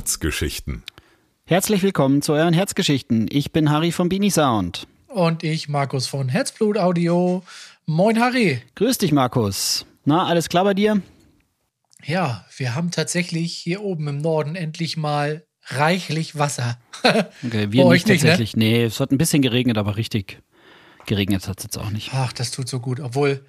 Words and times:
Herzgeschichten. 0.00 0.82
Herzlich 1.44 1.82
willkommen 1.82 2.22
zu 2.22 2.32
euren 2.32 2.54
Herzgeschichten. 2.54 3.28
Ich 3.30 3.52
bin 3.52 3.68
Harry 3.68 3.92
von 3.92 4.08
Beanie 4.08 4.30
Sound. 4.30 4.86
Und 5.08 5.44
ich, 5.44 5.68
Markus 5.68 6.06
von 6.06 6.30
Herzblut 6.30 6.78
Audio. 6.78 7.42
Moin, 7.84 8.18
Harry. 8.18 8.62
Grüß 8.76 8.96
dich, 8.96 9.12
Markus. 9.12 9.84
Na, 10.06 10.24
alles 10.24 10.48
klar 10.48 10.64
bei 10.64 10.72
dir? 10.72 11.02
Ja, 12.02 12.46
wir 12.56 12.74
haben 12.74 12.90
tatsächlich 12.90 13.52
hier 13.52 13.82
oben 13.82 14.08
im 14.08 14.22
Norden 14.22 14.56
endlich 14.56 14.96
mal 14.96 15.44
reichlich 15.66 16.38
Wasser. 16.38 16.78
Okay, 17.44 17.70
wir 17.70 17.84
nicht 17.90 18.06
ne? 18.06 18.14
tatsächlich. 18.14 18.56
Nee, 18.56 18.84
es 18.84 19.00
hat 19.00 19.12
ein 19.12 19.18
bisschen 19.18 19.42
geregnet, 19.42 19.76
aber 19.76 19.98
richtig 19.98 20.42
geregnet 21.04 21.46
hat 21.46 21.58
es 21.58 21.64
jetzt 21.64 21.78
auch 21.78 21.90
nicht. 21.90 22.08
Ach, 22.14 22.32
das 22.32 22.52
tut 22.52 22.70
so 22.70 22.80
gut. 22.80 23.00
Obwohl, 23.00 23.44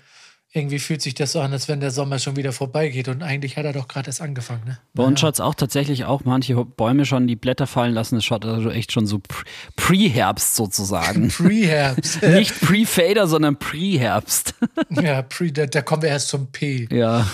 irgendwie 0.53 0.79
fühlt 0.79 1.01
sich 1.01 1.13
das 1.13 1.31
so 1.31 1.39
an, 1.39 1.53
als 1.53 1.69
wenn 1.69 1.79
der 1.79 1.91
Sommer 1.91 2.19
schon 2.19 2.35
wieder 2.35 2.51
vorbeigeht. 2.51 3.07
Und 3.07 3.23
eigentlich 3.23 3.55
hat 3.55 3.63
er 3.63 3.71
doch 3.71 3.87
gerade 3.87 4.07
erst 4.07 4.21
angefangen, 4.21 4.65
ne? 4.65 4.79
Bei 4.93 5.03
uns 5.03 5.19
schaut 5.19 5.35
es 5.35 5.39
auch 5.39 5.55
tatsächlich 5.55 6.03
auch 6.03 6.25
manche 6.25 6.55
Bäume 6.65 7.05
schon 7.05 7.25
die 7.25 7.37
Blätter 7.37 7.67
fallen 7.67 7.93
lassen. 7.93 8.17
Es 8.17 8.25
schaut 8.25 8.45
also 8.45 8.69
echt 8.69 8.91
schon 8.91 9.07
so 9.07 9.19
Pre- 9.19 9.45
Pre-Herbst 9.77 10.55
sozusagen. 10.55 11.27
Pre-Herbst. 11.37 12.21
nicht 12.23 12.59
Pre-Fader, 12.59 13.27
sondern 13.27 13.57
Pre-Herbst. 13.59 14.55
ja, 14.89 15.21
pre, 15.21 15.53
da, 15.53 15.65
da 15.67 15.81
kommen 15.81 16.01
wir 16.01 16.09
erst 16.09 16.27
zum 16.27 16.51
P. 16.51 16.87
ja. 16.91 17.25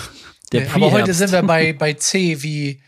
Der 0.52 0.64
Ja, 0.64 0.74
aber 0.76 0.92
heute 0.92 1.12
sind 1.12 1.30
wir 1.30 1.42
bei, 1.42 1.74
bei 1.74 1.92
C 1.92 2.42
wie, 2.42 2.80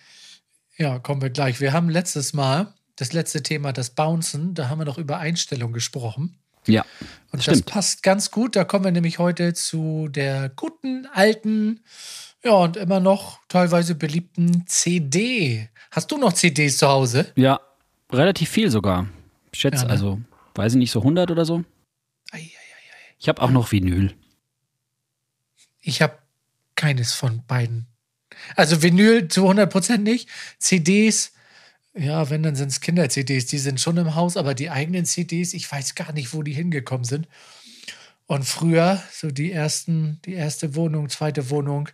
ja, 0.78 0.98
kommen 0.98 1.20
wir 1.20 1.28
gleich. 1.28 1.60
Wir 1.60 1.74
haben 1.74 1.90
letztes 1.90 2.32
Mal, 2.32 2.72
das 2.96 3.12
letzte 3.12 3.42
Thema, 3.42 3.72
das 3.72 3.90
Bouncen, 3.90 4.54
da 4.54 4.70
haben 4.70 4.78
wir 4.78 4.86
noch 4.86 4.96
über 4.96 5.18
Einstellung 5.18 5.72
gesprochen. 5.72 6.38
Ja. 6.66 6.84
Und 7.32 7.42
Stimmt. 7.42 7.58
das 7.58 7.62
passt 7.62 8.02
ganz 8.02 8.30
gut. 8.30 8.56
Da 8.56 8.64
kommen 8.64 8.84
wir 8.84 8.92
nämlich 8.92 9.18
heute 9.18 9.54
zu 9.54 10.08
der 10.08 10.48
guten, 10.50 11.06
alten, 11.12 11.80
ja, 12.42 12.52
und 12.52 12.76
immer 12.76 13.00
noch 13.00 13.38
teilweise 13.48 13.94
beliebten 13.94 14.64
CD. 14.66 15.68
Hast 15.90 16.10
du 16.10 16.18
noch 16.18 16.32
CDs 16.32 16.78
zu 16.78 16.88
Hause? 16.88 17.30
Ja, 17.36 17.60
relativ 18.10 18.48
viel 18.50 18.70
sogar. 18.70 19.06
Ich 19.52 19.60
schätze, 19.60 19.82
Ja, 19.82 19.84
ne? 19.84 19.90
also, 19.90 20.20
weiß 20.54 20.72
ich 20.72 20.78
nicht, 20.78 20.90
so 20.90 21.00
100 21.00 21.30
oder 21.30 21.44
so. 21.44 21.64
Ei, 22.32 22.38
ei, 22.38 22.40
ei. 22.40 22.50
Ich 23.18 23.28
habe 23.28 23.42
auch 23.42 23.50
noch 23.50 23.70
Vinyl. 23.72 24.14
Ich 25.82 26.02
habe 26.02 26.18
keines 26.76 27.12
von 27.12 27.44
beiden. 27.46 27.86
Also 28.56 28.82
Vinyl 28.82 29.28
zu 29.28 29.46
100% 29.48 29.98
nicht. 29.98 30.28
CDs, 30.58 31.32
ja, 31.94 32.30
wenn, 32.30 32.42
dann 32.42 32.54
sind 32.54 32.68
es 32.68 32.80
Kinder-CDs. 32.80 33.46
Die 33.46 33.58
sind 33.58 33.80
schon 33.80 33.96
im 33.96 34.14
Haus, 34.14 34.36
aber 34.36 34.54
die 34.54 34.70
eigenen 34.70 35.04
CDs, 35.04 35.54
ich 35.54 35.70
weiß 35.70 35.94
gar 35.94 36.12
nicht, 36.12 36.32
wo 36.32 36.42
die 36.42 36.52
hingekommen 36.52 37.04
sind. 37.04 37.28
Und 38.26 38.44
früher, 38.44 39.02
so 39.12 39.30
die 39.30 39.50
ersten, 39.50 40.20
die 40.24 40.34
erste 40.34 40.76
Wohnung, 40.76 41.08
zweite 41.08 41.50
Wohnung, 41.50 41.88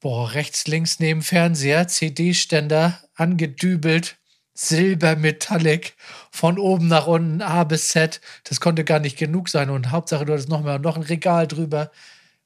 boah, 0.00 0.32
rechts, 0.32 0.68
links 0.68 1.00
neben 1.00 1.22
Fernseher, 1.22 1.88
CD-Ständer, 1.88 3.02
angedübelt, 3.14 4.16
Silbermetallic, 4.54 5.96
von 6.30 6.58
oben 6.58 6.88
nach 6.88 7.06
unten, 7.08 7.42
A 7.42 7.64
bis 7.64 7.88
Z. 7.88 8.20
Das 8.44 8.60
konnte 8.60 8.84
gar 8.84 9.00
nicht 9.00 9.18
genug 9.18 9.48
sein. 9.48 9.70
Und 9.70 9.90
Hauptsache, 9.90 10.24
du 10.24 10.32
hattest 10.32 10.48
noch 10.48 10.62
mal 10.62 10.78
noch 10.78 10.96
ein 10.96 11.02
Regal 11.02 11.48
drüber. 11.48 11.90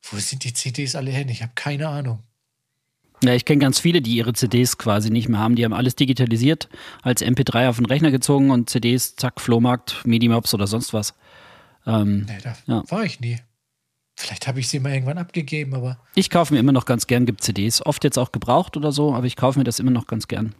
Wo 0.02 0.18
sind 0.18 0.44
die 0.44 0.54
CDs 0.54 0.96
alle 0.96 1.10
hin? 1.10 1.28
Ich 1.28 1.42
habe 1.42 1.52
keine 1.54 1.88
Ahnung. 1.88 2.22
Ja, 3.22 3.34
ich 3.34 3.44
kenne 3.44 3.58
ganz 3.60 3.78
viele, 3.78 4.00
die 4.00 4.14
ihre 4.16 4.32
CDs 4.32 4.78
quasi 4.78 5.10
nicht 5.10 5.28
mehr 5.28 5.40
haben. 5.40 5.54
Die 5.56 5.64
haben 5.64 5.74
alles 5.74 5.94
digitalisiert, 5.96 6.68
als 7.02 7.22
MP3 7.22 7.68
auf 7.68 7.76
den 7.76 7.86
Rechner 7.86 8.10
gezogen 8.10 8.50
und 8.50 8.70
CDs, 8.70 9.14
zack, 9.16 9.40
Flohmarkt, 9.40 10.02
Medimobs 10.06 10.54
oder 10.54 10.66
sonst 10.66 10.92
was. 10.94 11.14
Ähm, 11.86 12.26
Nee, 12.26 12.38
da 12.42 12.56
Ja. 12.66 12.82
war 12.88 13.04
ich 13.04 13.20
nie. 13.20 13.36
Vielleicht 14.16 14.46
habe 14.46 14.60
ich 14.60 14.68
sie 14.68 14.80
mal 14.80 14.92
irgendwann 14.92 15.18
abgegeben, 15.18 15.74
aber 15.74 15.98
ich 16.14 16.28
kaufe 16.30 16.52
mir 16.52 16.60
immer 16.60 16.72
noch 16.72 16.84
ganz 16.84 17.06
gern, 17.06 17.24
gibt 17.26 17.42
CDs. 17.42 17.84
Oft 17.84 18.04
jetzt 18.04 18.18
auch 18.18 18.32
gebraucht 18.32 18.76
oder 18.76 18.92
so, 18.92 19.14
aber 19.14 19.26
ich 19.26 19.36
kaufe 19.36 19.58
mir 19.58 19.64
das 19.64 19.78
immer 19.78 19.90
noch 19.90 20.06
ganz 20.06 20.28
gern. 20.28 20.54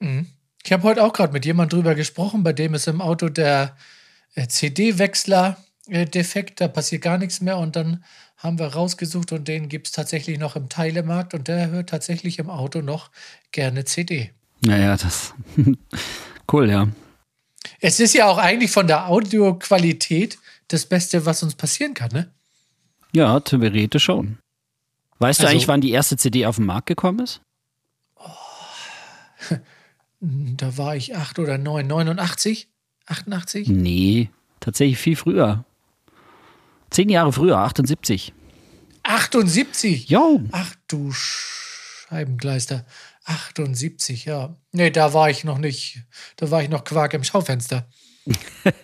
mhm. 0.00 0.26
ich 0.64 0.72
habe 0.72 0.82
heute 0.84 1.04
auch 1.04 1.12
gerade 1.12 1.32
mit 1.32 1.44
jemandem 1.44 1.78
drüber 1.78 1.94
gesprochen, 1.94 2.42
bei 2.42 2.52
dem 2.54 2.72
ist 2.74 2.86
im 2.88 3.02
Auto 3.02 3.28
der 3.28 3.76
äh, 4.34 4.46
CD-Wechsler 4.48 5.58
äh, 5.88 6.06
defekt, 6.06 6.60
da 6.62 6.68
passiert 6.68 7.02
gar 7.02 7.18
nichts 7.18 7.40
mehr 7.42 7.58
und 7.58 7.76
dann 7.76 8.02
haben 8.44 8.58
wir 8.58 8.66
rausgesucht 8.66 9.32
und 9.32 9.48
den 9.48 9.68
gibt 9.68 9.86
es 9.88 9.92
tatsächlich 9.92 10.38
noch 10.38 10.54
im 10.54 10.68
Teilemarkt 10.68 11.32
und 11.34 11.48
der 11.48 11.70
hört 11.70 11.88
tatsächlich 11.88 12.38
im 12.38 12.50
Auto 12.50 12.82
noch 12.82 13.10
gerne 13.50 13.84
CD. 13.86 14.32
Naja, 14.60 14.96
das. 14.96 15.34
cool, 16.52 16.70
ja. 16.70 16.88
Es 17.80 17.98
ist 18.00 18.14
ja 18.14 18.26
auch 18.26 18.38
eigentlich 18.38 18.70
von 18.70 18.86
der 18.86 19.08
Audioqualität 19.08 20.38
das 20.68 20.86
Beste, 20.86 21.24
was 21.26 21.42
uns 21.42 21.54
passieren 21.54 21.94
kann, 21.94 22.10
ne? 22.12 22.30
Ja, 23.14 23.40
theoretisch 23.40 24.04
schon. 24.04 24.38
Weißt 25.18 25.40
du 25.40 25.44
Also- 25.44 25.52
eigentlich, 25.54 25.68
wann 25.68 25.80
die 25.80 25.90
erste 25.92 26.16
CD 26.16 26.46
auf 26.46 26.56
den 26.56 26.66
Markt 26.66 26.86
gekommen 26.86 27.20
ist? 27.20 27.40
Da 30.26 30.78
war 30.78 30.96
ich 30.96 31.14
acht 31.16 31.38
oder 31.38 31.58
neun, 31.58 31.86
89, 31.86 32.68
88. 33.04 33.68
Nee, 33.68 34.30
tatsächlich 34.58 34.96
viel 34.96 35.16
früher. 35.16 35.66
Zehn 36.94 37.08
Jahre 37.08 37.32
früher, 37.32 37.58
78. 37.58 38.32
78. 39.02 40.08
Jo. 40.08 40.42
Ach 40.52 40.74
du 40.86 41.10
Scheibengleister. 41.10 42.84
78, 43.24 44.26
ja. 44.26 44.54
Nee, 44.70 44.90
da 44.90 45.12
war 45.12 45.28
ich 45.28 45.42
noch 45.42 45.58
nicht. 45.58 46.04
Da 46.36 46.52
war 46.52 46.62
ich 46.62 46.68
noch 46.68 46.84
Quark 46.84 47.14
im 47.14 47.24
Schaufenster. 47.24 47.88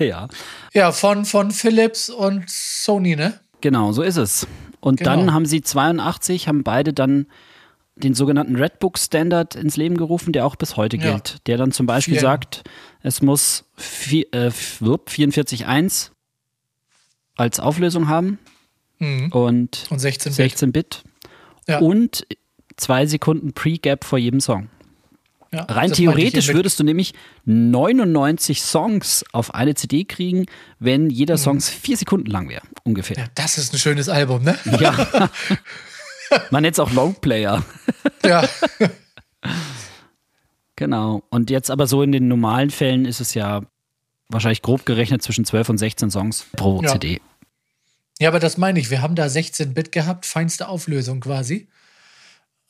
ja. 0.00 0.28
Ja, 0.72 0.90
von, 0.90 1.24
von 1.24 1.52
Philips 1.52 2.10
und 2.10 2.50
Sony, 2.50 3.14
ne? 3.14 3.38
Genau, 3.60 3.92
so 3.92 4.02
ist 4.02 4.16
es. 4.16 4.44
Und 4.80 4.98
Genau. 4.98 5.10
dann 5.16 5.32
haben 5.32 5.46
sie 5.46 5.60
82, 5.62 6.48
haben 6.48 6.64
beide 6.64 6.92
dann 6.92 7.26
den 7.94 8.14
sogenannten 8.14 8.56
Redbook 8.56 8.98
Standard 8.98 9.54
ins 9.54 9.76
Leben 9.76 9.96
gerufen, 9.96 10.32
der 10.32 10.46
auch 10.46 10.56
bis 10.56 10.76
heute 10.76 10.96
Ja. 10.96 11.12
gilt. 11.12 11.46
Der 11.46 11.58
dann 11.58 11.70
zum 11.70 11.86
Beispiel 11.86 12.14
Vielen- 12.14 12.22
sagt, 12.22 12.64
es 13.02 13.22
muss 13.22 13.66
äh, 14.10 14.50
wirp, 14.80 15.10
44.1 15.10 16.10
als 17.40 17.58
Auflösung 17.60 18.08
haben 18.08 18.38
Mhm. 18.98 19.32
und 19.32 19.86
Und 19.90 19.98
16 19.98 20.30
Bit. 20.30 20.36
16 20.36 20.72
Bit 20.72 21.02
Ja. 21.66 21.78
und 21.78 22.26
zwei 22.76 23.06
Sekunden 23.06 23.52
Pre-Gap 23.54 24.04
vor 24.04 24.18
jedem 24.18 24.40
Song. 24.40 24.68
Ja, 25.52 25.62
Rein 25.64 25.90
theoretisch 25.92 26.48
würdest 26.52 26.78
du 26.78 26.84
nämlich 26.84 27.12
99 27.44 28.62
Songs 28.62 29.24
auf 29.32 29.52
eine 29.54 29.74
CD 29.74 30.04
kriegen, 30.04 30.46
wenn 30.78 31.10
jeder 31.10 31.38
Song 31.38 31.60
vier 31.60 31.96
Sekunden 31.96 32.30
lang 32.30 32.48
wäre, 32.48 32.62
ungefähr. 32.84 33.16
Mhm. 33.16 33.22
Ja, 33.24 33.28
das 33.34 33.58
ist 33.58 33.72
ein 33.74 33.78
schönes 33.78 34.08
Album, 34.08 34.44
ne? 34.44 34.56
Ja. 34.78 35.30
Man 36.52 36.62
nennt 36.62 36.74
es 36.74 36.78
auch 36.78 36.92
Longplayer. 36.92 37.64
Ja. 38.24 38.48
Genau. 40.76 41.22
Und 41.30 41.50
jetzt 41.50 41.70
aber 41.70 41.86
so 41.86 42.02
in 42.02 42.12
den 42.12 42.28
normalen 42.28 42.70
Fällen 42.70 43.04
ist 43.04 43.20
es 43.20 43.34
ja 43.34 43.62
wahrscheinlich 44.28 44.62
grob 44.62 44.86
gerechnet 44.86 45.22
zwischen 45.22 45.44
12 45.44 45.68
und 45.68 45.78
16 45.78 46.10
Songs 46.10 46.46
pro 46.56 46.80
Ja. 46.82 46.92
CD. 46.92 47.20
Ja, 48.20 48.28
aber 48.28 48.38
das 48.38 48.58
meine 48.58 48.78
ich. 48.78 48.90
Wir 48.90 49.02
haben 49.02 49.14
da 49.14 49.28
16 49.28 49.74
Bit 49.74 49.92
gehabt, 49.92 50.26
feinste 50.26 50.68
Auflösung 50.68 51.20
quasi. 51.20 51.68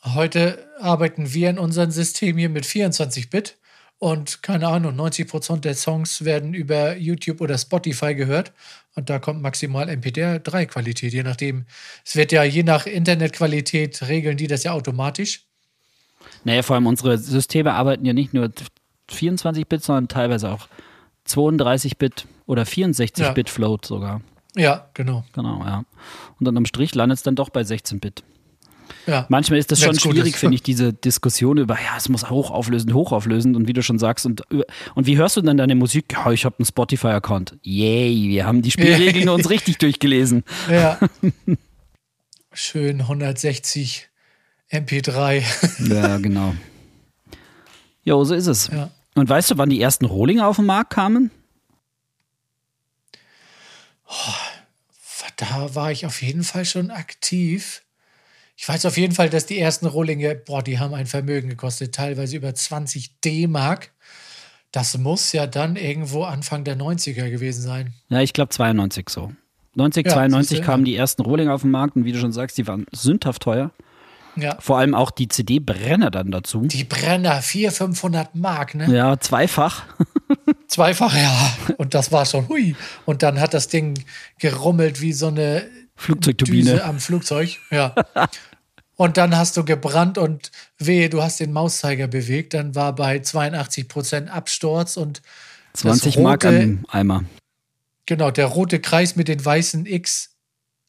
Heute 0.02 0.66
arbeiten 0.78 1.34
wir 1.34 1.50
in 1.50 1.58
unserem 1.58 1.90
System 1.90 2.38
hier 2.38 2.48
mit 2.48 2.64
24 2.64 3.30
Bit. 3.30 3.58
Und 3.98 4.42
keine 4.42 4.68
Ahnung, 4.68 4.96
90 4.96 5.28
Prozent 5.28 5.64
der 5.66 5.74
Songs 5.74 6.24
werden 6.24 6.54
über 6.54 6.96
YouTube 6.96 7.42
oder 7.42 7.58
Spotify 7.58 8.14
gehört. 8.14 8.52
Und 8.94 9.10
da 9.10 9.18
kommt 9.18 9.42
maximal 9.42 9.88
MP3-Qualität, 9.90 11.12
je 11.12 11.22
nachdem. 11.22 11.66
Es 12.04 12.16
wird 12.16 12.32
ja 12.32 12.42
je 12.42 12.62
nach 12.62 12.86
Internetqualität 12.86 14.00
regeln 14.08 14.36
die 14.38 14.46
das 14.46 14.62
ja 14.64 14.72
automatisch. 14.72 15.44
Naja, 16.44 16.62
vor 16.62 16.76
allem 16.76 16.86
unsere 16.86 17.18
Systeme 17.18 17.74
arbeiten 17.74 18.06
ja 18.06 18.12
nicht 18.12 18.32
nur 18.32 18.50
24-Bit, 19.10 19.82
sondern 19.82 20.08
teilweise 20.08 20.50
auch 20.50 20.68
32-Bit 21.26 22.26
oder 22.46 22.62
64-Bit 22.62 23.50
Float 23.50 23.84
sogar. 23.84 24.22
Ja, 24.56 24.88
genau. 24.94 25.24
Genau, 25.32 25.62
ja. 25.64 25.84
Und 26.38 26.46
dann 26.46 26.56
am 26.56 26.66
Strich 26.66 26.94
landet 26.94 27.18
es 27.18 27.22
dann 27.22 27.36
doch 27.36 27.50
bei 27.50 27.62
16-Bit. 27.62 28.24
Ja. 29.06 29.26
Manchmal 29.28 29.58
ist 29.58 29.70
das 29.70 29.80
schon 29.80 29.90
Wenn's 29.90 30.02
schwierig, 30.02 30.36
finde 30.36 30.56
ich, 30.56 30.62
diese 30.64 30.92
Diskussion 30.92 31.58
über, 31.58 31.74
ja, 31.74 31.96
es 31.96 32.08
muss 32.08 32.28
hochauflösend, 32.28 32.92
hochauflösend 32.92 33.56
und 33.56 33.68
wie 33.68 33.72
du 33.72 33.82
schon 33.82 33.98
sagst. 33.98 34.26
Und, 34.26 34.42
und 34.94 35.06
wie 35.06 35.16
hörst 35.16 35.36
du 35.36 35.40
dann 35.40 35.56
deine 35.56 35.74
Musik? 35.74 36.12
Ja, 36.12 36.30
ich 36.32 36.44
habe 36.44 36.56
einen 36.58 36.66
Spotify-Account. 36.66 37.58
Yay, 37.62 38.28
wir 38.28 38.46
haben 38.46 38.62
die 38.62 38.70
Spielregeln 38.70 39.28
uns 39.28 39.48
richtig 39.50 39.78
durchgelesen. 39.78 40.44
Ja. 40.70 40.98
Schön 42.52 43.00
160 43.02 44.08
MP3. 44.70 45.92
Ja, 45.92 46.18
genau. 46.18 46.54
Jo, 48.02 48.24
so 48.24 48.34
ist 48.34 48.46
es. 48.46 48.68
Ja. 48.68 48.90
Und 49.14 49.28
weißt 49.28 49.52
du, 49.52 49.58
wann 49.58 49.70
die 49.70 49.80
ersten 49.80 50.04
Rohlinge 50.04 50.46
auf 50.46 50.56
den 50.56 50.66
Markt 50.66 50.90
kamen? 50.90 51.30
Da 55.36 55.74
war 55.74 55.90
ich 55.90 56.04
auf 56.04 56.20
jeden 56.20 56.44
Fall 56.44 56.66
schon 56.66 56.90
aktiv. 56.90 57.82
Ich 58.56 58.68
weiß 58.68 58.84
auf 58.84 58.98
jeden 58.98 59.14
Fall, 59.14 59.30
dass 59.30 59.46
die 59.46 59.58
ersten 59.58 59.86
Rohlinge, 59.86 60.34
boah, 60.34 60.62
die 60.62 60.78
haben 60.78 60.92
ein 60.92 61.06
Vermögen 61.06 61.48
gekostet, 61.48 61.94
teilweise 61.94 62.36
über 62.36 62.54
20 62.54 63.20
D-Mark. 63.20 63.92
Das 64.70 64.98
muss 64.98 65.32
ja 65.32 65.46
dann 65.46 65.76
irgendwo 65.76 66.24
Anfang 66.24 66.64
der 66.64 66.76
90er 66.76 67.30
gewesen 67.30 67.62
sein. 67.62 67.94
Ja, 68.10 68.20
ich 68.20 68.34
glaube 68.34 68.50
92 68.50 69.08
so. 69.08 69.32
90, 69.76 70.06
Ja, 70.06 70.12
92 70.12 70.48
siehste, 70.48 70.64
kamen 70.64 70.84
die 70.84 70.94
ersten 70.94 71.22
Rohlinge 71.22 71.54
auf 71.54 71.62
den 71.62 71.70
Markt 71.70 71.96
und 71.96 72.04
wie 72.04 72.12
du 72.12 72.18
schon 72.18 72.32
sagst, 72.32 72.58
die 72.58 72.66
waren 72.66 72.86
sündhaft 72.92 73.42
teuer. 73.42 73.70
Ja. 74.36 74.58
Vor 74.60 74.78
allem 74.78 74.94
auch 74.94 75.10
die 75.10 75.28
CD-Brenner 75.28 76.10
dann 76.10 76.30
dazu. 76.30 76.60
Die 76.66 76.84
Brenner, 76.84 77.40
400, 77.40 77.76
500 77.76 78.34
Mark, 78.34 78.74
ne? 78.74 78.94
Ja, 78.94 79.18
zweifach. 79.18 79.84
Zweifach, 80.70 81.16
ja. 81.16 81.52
Und 81.78 81.94
das 81.94 82.12
war 82.12 82.24
schon, 82.24 82.48
hui. 82.48 82.76
Und 83.04 83.24
dann 83.24 83.40
hat 83.40 83.54
das 83.54 83.66
Ding 83.66 84.04
gerummelt 84.38 85.00
wie 85.00 85.12
so 85.12 85.26
eine 85.26 85.68
Flugzeugturbine. 85.96 86.70
Düse 86.70 86.84
am 86.84 87.00
Flugzeug. 87.00 87.58
Ja. 87.70 87.94
Und 88.96 89.16
dann 89.16 89.34
hast 89.34 89.56
du 89.56 89.64
gebrannt 89.64 90.18
und 90.18 90.50
wehe, 90.78 91.08
du 91.08 91.22
hast 91.22 91.40
den 91.40 91.52
Mauszeiger 91.52 92.06
bewegt. 92.06 92.52
Dann 92.52 92.74
war 92.74 92.94
bei 92.94 93.20
82 93.20 93.88
Prozent 93.88 94.28
Absturz 94.28 94.98
und 94.98 95.22
20 95.72 96.16
rote, 96.16 96.22
Mark 96.22 96.44
am 96.44 96.84
Eimer. 96.86 97.24
Genau, 98.04 98.30
der 98.30 98.44
rote 98.44 98.78
Kreis 98.78 99.16
mit 99.16 99.28
den 99.28 99.42
weißen 99.42 99.86
X, 99.86 100.36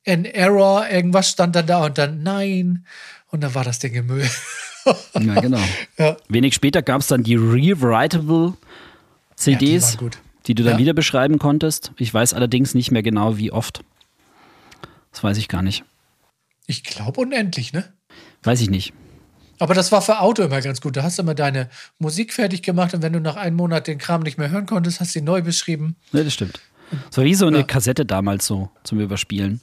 an 0.05 0.25
Error, 0.25 0.89
irgendwas 0.89 1.29
stand 1.29 1.55
dann 1.55 1.67
da 1.67 1.85
und 1.85 1.97
dann 1.97 2.21
nein. 2.21 2.85
Und 3.27 3.41
dann 3.45 3.55
war 3.55 3.63
das 3.63 3.79
Ding 3.79 3.93
im 3.93 4.07
Müll. 4.07 4.29
Ja, 5.17 5.39
genau. 5.39 5.61
Ja. 5.97 6.17
Wenig 6.27 6.53
später 6.53 6.81
gab 6.81 6.99
es 6.99 7.07
dann 7.07 7.23
die 7.23 7.35
Rewritable 7.35 8.55
Ja, 9.45 9.57
die 9.57 9.65
CDs, 9.65 9.83
waren 9.93 9.97
gut. 9.97 10.17
die 10.47 10.55
du 10.55 10.63
dann 10.63 10.73
Ja. 10.73 10.79
wieder 10.79 10.93
beschreiben 10.93 11.39
konntest. 11.39 11.91
Ich 11.97 12.13
weiß 12.13 12.33
allerdings 12.33 12.73
nicht 12.73 12.91
mehr 12.91 13.03
genau, 13.03 13.37
wie 13.37 13.51
oft. 13.51 13.83
Das 15.11 15.23
weiß 15.23 15.37
ich 15.37 15.47
gar 15.47 15.61
nicht. 15.61 15.83
Ich 16.67 16.83
glaube 16.83 17.19
unendlich, 17.21 17.73
ne? 17.73 17.91
Weiß 18.43 18.61
ich 18.61 18.69
nicht. 18.69 18.93
Aber 19.59 19.73
das 19.75 19.91
war 19.91 20.01
für 20.01 20.19
Auto 20.21 20.41
immer 20.41 20.61
ganz 20.61 20.81
gut. 20.81 20.97
Da 20.97 21.03
hast 21.03 21.17
du 21.19 21.21
immer 21.23 21.35
deine 21.35 21.69
Musik 21.99 22.33
fertig 22.33 22.63
gemacht 22.63 22.93
und 22.93 23.01
wenn 23.03 23.13
du 23.13 23.19
nach 23.19 23.35
einem 23.35 23.57
Monat 23.57 23.87
den 23.87 23.97
Kram 23.99 24.21
nicht 24.21 24.37
mehr 24.37 24.49
hören 24.49 24.65
konntest, 24.65 24.99
hast 24.99 25.13
du 25.13 25.19
ihn 25.19 25.25
neu 25.25 25.41
beschrieben. 25.41 25.95
Ja, 26.13 26.23
das 26.23 26.33
stimmt. 26.33 26.59
War 27.13 27.23
wie 27.23 27.35
so 27.35 27.45
eine 27.47 27.57
Ja. 27.59 27.63
Kassette 27.63 28.05
damals 28.05 28.47
so 28.47 28.69
zum 28.83 28.99
Überspielen. 28.99 29.61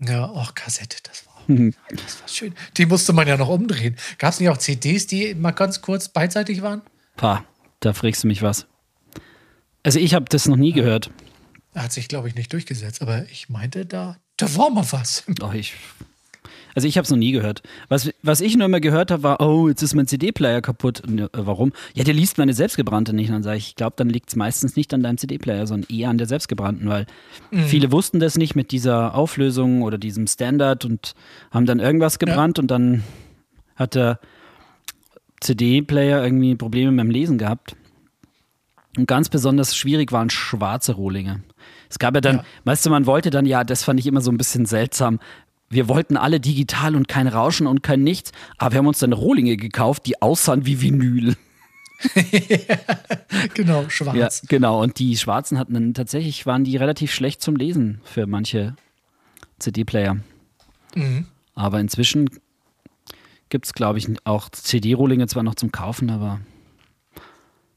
Ja, 0.00 0.26
auch 0.26 0.54
Kassette, 0.54 0.98
das 1.04 1.24
war, 1.26 1.42
das 1.90 2.20
war 2.20 2.28
schön. 2.28 2.54
Die 2.76 2.86
musste 2.86 3.12
man 3.12 3.26
ja 3.28 3.36
noch 3.36 3.48
umdrehen. 3.48 3.96
Gab 4.18 4.32
es 4.32 4.40
nicht 4.40 4.48
auch 4.50 4.58
CDs, 4.58 5.06
die 5.06 5.34
mal 5.34 5.52
ganz 5.52 5.80
kurz 5.80 6.08
beidseitig 6.08 6.60
waren? 6.62 6.82
Pah, 7.16 7.44
da 7.84 7.92
fragst 7.92 8.24
du 8.24 8.28
mich 8.28 8.42
was. 8.42 8.66
Also 9.82 9.98
ich 9.98 10.14
habe 10.14 10.26
das 10.28 10.46
noch 10.46 10.56
nie 10.56 10.72
gehört. 10.72 11.10
Hat 11.74 11.92
sich, 11.92 12.08
glaube 12.08 12.28
ich, 12.28 12.34
nicht 12.34 12.52
durchgesetzt, 12.52 13.02
aber 13.02 13.24
ich 13.30 13.48
meinte, 13.48 13.84
da, 13.86 14.16
da 14.36 14.54
war 14.56 14.70
mal 14.70 14.86
was. 14.90 15.24
Doch, 15.28 15.54
ich. 15.54 15.74
Also 16.74 16.88
ich 16.88 16.96
habe 16.96 17.04
es 17.04 17.10
noch 17.10 17.18
nie 17.18 17.32
gehört. 17.32 17.62
Was, 17.88 18.10
was 18.22 18.40
ich 18.40 18.56
nur 18.56 18.66
immer 18.66 18.80
gehört 18.80 19.10
habe, 19.10 19.22
war, 19.22 19.40
oh, 19.40 19.68
jetzt 19.68 19.82
ist 19.82 19.94
mein 19.94 20.06
CD-Player 20.06 20.62
kaputt. 20.62 21.00
Und, 21.00 21.20
äh, 21.20 21.28
warum? 21.32 21.72
Ja, 21.94 22.04
der 22.04 22.14
liest 22.14 22.38
meine 22.38 22.54
selbstgebrannte 22.54 23.12
nicht. 23.12 23.28
Und 23.28 23.34
dann 23.34 23.42
sage 23.42 23.58
ich, 23.58 23.68
ich 23.68 23.74
glaube, 23.74 23.94
dann 23.96 24.08
liegt 24.08 24.30
es 24.30 24.36
meistens 24.36 24.76
nicht 24.76 24.94
an 24.94 25.02
deinem 25.02 25.18
CD-Player, 25.18 25.66
sondern 25.66 25.90
eher 25.94 26.08
an 26.08 26.18
der 26.18 26.26
selbstgebrannten, 26.26 26.88
weil 26.88 27.06
viele 27.66 27.92
wussten 27.92 28.20
das 28.20 28.38
nicht 28.38 28.54
mit 28.54 28.70
dieser 28.70 29.14
Auflösung 29.14 29.82
oder 29.82 29.98
diesem 29.98 30.26
Standard 30.26 30.84
und 30.84 31.14
haben 31.50 31.66
dann 31.66 31.80
irgendwas 31.80 32.18
gebrannt 32.18 32.58
und 32.58 32.70
dann 32.70 33.02
hat 33.76 33.94
der 33.94 34.20
CD-Player 35.42 36.22
irgendwie 36.24 36.54
Probleme 36.54 36.92
beim 36.96 37.10
Lesen 37.10 37.38
gehabt. 37.38 37.76
Und 38.96 39.06
ganz 39.06 39.28
besonders 39.28 39.76
schwierig 39.76 40.12
waren 40.12 40.30
schwarze 40.30 40.92
Rohlinge. 40.92 41.42
Es 41.88 41.98
gab 41.98 42.14
ja 42.14 42.20
dann, 42.20 42.36
Ja. 42.38 42.44
weißt 42.64 42.86
du, 42.86 42.90
man 42.90 43.06
wollte 43.06 43.30
dann, 43.30 43.46
ja, 43.46 43.64
das 43.64 43.84
fand 43.84 44.00
ich 44.00 44.06
immer 44.06 44.20
so 44.20 44.30
ein 44.30 44.36
bisschen 44.38 44.66
seltsam. 44.66 45.18
Wir 45.70 45.88
wollten 45.88 46.16
alle 46.18 46.40
digital 46.40 46.94
und 46.96 47.08
kein 47.08 47.26
Rauschen 47.26 47.66
und 47.66 47.82
kein 47.82 48.02
Nichts, 48.02 48.32
aber 48.58 48.72
wir 48.72 48.78
haben 48.78 48.86
uns 48.86 48.98
dann 48.98 49.12
Rohlinge 49.14 49.56
gekauft, 49.56 50.06
die 50.06 50.20
aussahen 50.20 50.66
wie 50.66 50.80
Vinyl. 50.82 51.34
genau, 53.54 53.82
Ja, 53.82 53.90
schwarz. 53.90 54.42
genau. 54.48 54.82
Und 54.82 54.98
die 54.98 55.16
schwarzen 55.16 55.58
hatten 55.58 55.74
dann 55.74 55.94
tatsächlich, 55.94 56.46
waren 56.46 56.64
die 56.64 56.76
relativ 56.76 57.12
schlecht 57.12 57.40
zum 57.42 57.56
Lesen 57.56 58.00
für 58.04 58.26
manche 58.26 58.74
CD-Player. 59.58 60.16
Mhm. 60.94 61.26
Aber 61.54 61.80
inzwischen 61.80 62.28
gibt 63.52 63.66
es, 63.66 63.72
glaube 63.74 63.98
ich, 63.98 64.08
auch 64.24 64.48
CD-Rohlinge 64.48 65.28
zwar 65.28 65.42
noch 65.44 65.54
zum 65.54 65.70
Kaufen, 65.70 66.10
aber 66.10 66.40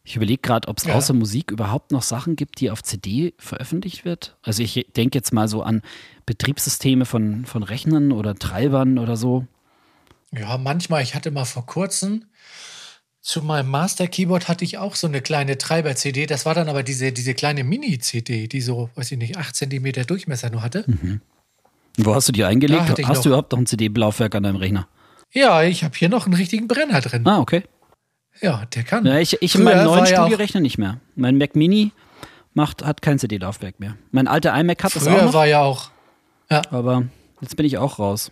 ich 0.04 0.16
überlege 0.16 0.42
gerade, 0.42 0.68
ob 0.68 0.78
es 0.78 0.86
Ja. 0.86 0.96
außer 0.96 1.14
Musik 1.14 1.52
überhaupt 1.52 1.92
noch 1.92 2.02
Sachen 2.02 2.36
gibt, 2.36 2.60
die 2.62 2.72
auf 2.72 2.82
CD 2.82 3.34
veröffentlicht 3.38 4.06
wird. 4.06 4.38
Also 4.42 4.64
ich 4.64 4.88
denke 4.96 5.18
jetzt 5.18 5.34
mal 5.34 5.48
so 5.48 5.62
an 5.64 5.82
Betriebssysteme 6.26 7.06
von, 7.06 7.46
von 7.46 7.62
Rechnern 7.64 8.12
oder 8.12 8.36
Treibern 8.36 8.98
oder 9.00 9.18
so. 9.18 9.46
Ja, 10.32 10.58
manchmal, 10.58 11.04
ich 11.04 11.14
hatte 11.16 11.30
mal 11.32 11.46
vor 11.46 11.66
kurzem 11.66 12.26
zu 13.22 13.42
meinem 13.42 13.70
Master-Keyboard 13.72 14.48
hatte 14.48 14.64
ich 14.64 14.78
auch 14.78 14.94
so 14.96 15.08
eine 15.08 15.20
kleine 15.22 15.58
Treiber-CD. 15.58 16.28
Das 16.28 16.46
war 16.46 16.54
dann 16.54 16.70
aber 16.70 16.84
diese, 16.84 17.12
diese 17.12 17.34
kleine 17.34 17.64
Mini-CD, 17.64 18.48
die 18.48 18.62
so, 18.62 18.90
weiß 18.96 19.12
ich 19.12 19.18
nicht, 19.18 19.38
8 19.38 19.56
Zentimeter 19.56 20.06
Durchmesser 20.06 20.52
nur 20.52 20.62
hatte. 20.62 20.86
Wo 21.98 22.14
hast 22.14 22.28
du 22.28 22.32
die 22.32 22.44
eingelegt? 22.44 22.82
Hast 22.82 23.00
noch- 23.00 23.24
du 23.24 23.30
überhaupt 23.30 23.52
noch 23.52 23.60
ein 23.60 23.66
CD-Laufwerk 23.66 24.36
an 24.36 24.44
deinem 24.44 24.58
Rechner? 24.58 24.88
Ja, 25.36 25.64
ich 25.64 25.84
habe 25.84 25.94
hier 25.96 26.10
noch 26.10 26.26
einen 26.26 26.34
richtigen 26.36 26.68
Brenner 26.68 27.02
drin. 27.02 27.28
Ah, 27.28 27.40
okay. 27.40 27.64
Ja, 28.42 28.66
der 28.74 28.84
kann. 28.84 29.06
Ja, 29.06 29.18
ich 29.20 29.42
ich 29.42 29.56
in 29.56 29.62
Früher 29.62 29.76
meinem 29.76 29.86
neuen 29.86 30.00
war 30.02 30.10
ja 30.10 30.16
Studiorechner 30.22 30.62
nicht 30.62 30.78
mehr. 30.78 31.00
Mein 31.16 31.38
Mac 31.38 31.56
Mini 31.56 31.92
macht, 32.54 32.84
hat 32.86 33.02
kein 33.02 33.20
CD-Laufwerk 33.20 33.80
mehr. 33.80 33.96
Mein 34.12 34.28
alter 34.28 34.58
iMac 34.58 34.84
hat 34.84 34.96
das 34.96 35.08
auch 35.08 35.12
Früher 35.12 35.34
war 35.34 35.46
ja 35.46 35.62
auch, 35.62 35.92
aber 36.50 37.04
jetzt 37.42 37.56
bin 37.58 37.66
ich 37.66 37.78
auch 37.78 38.00
raus 38.00 38.32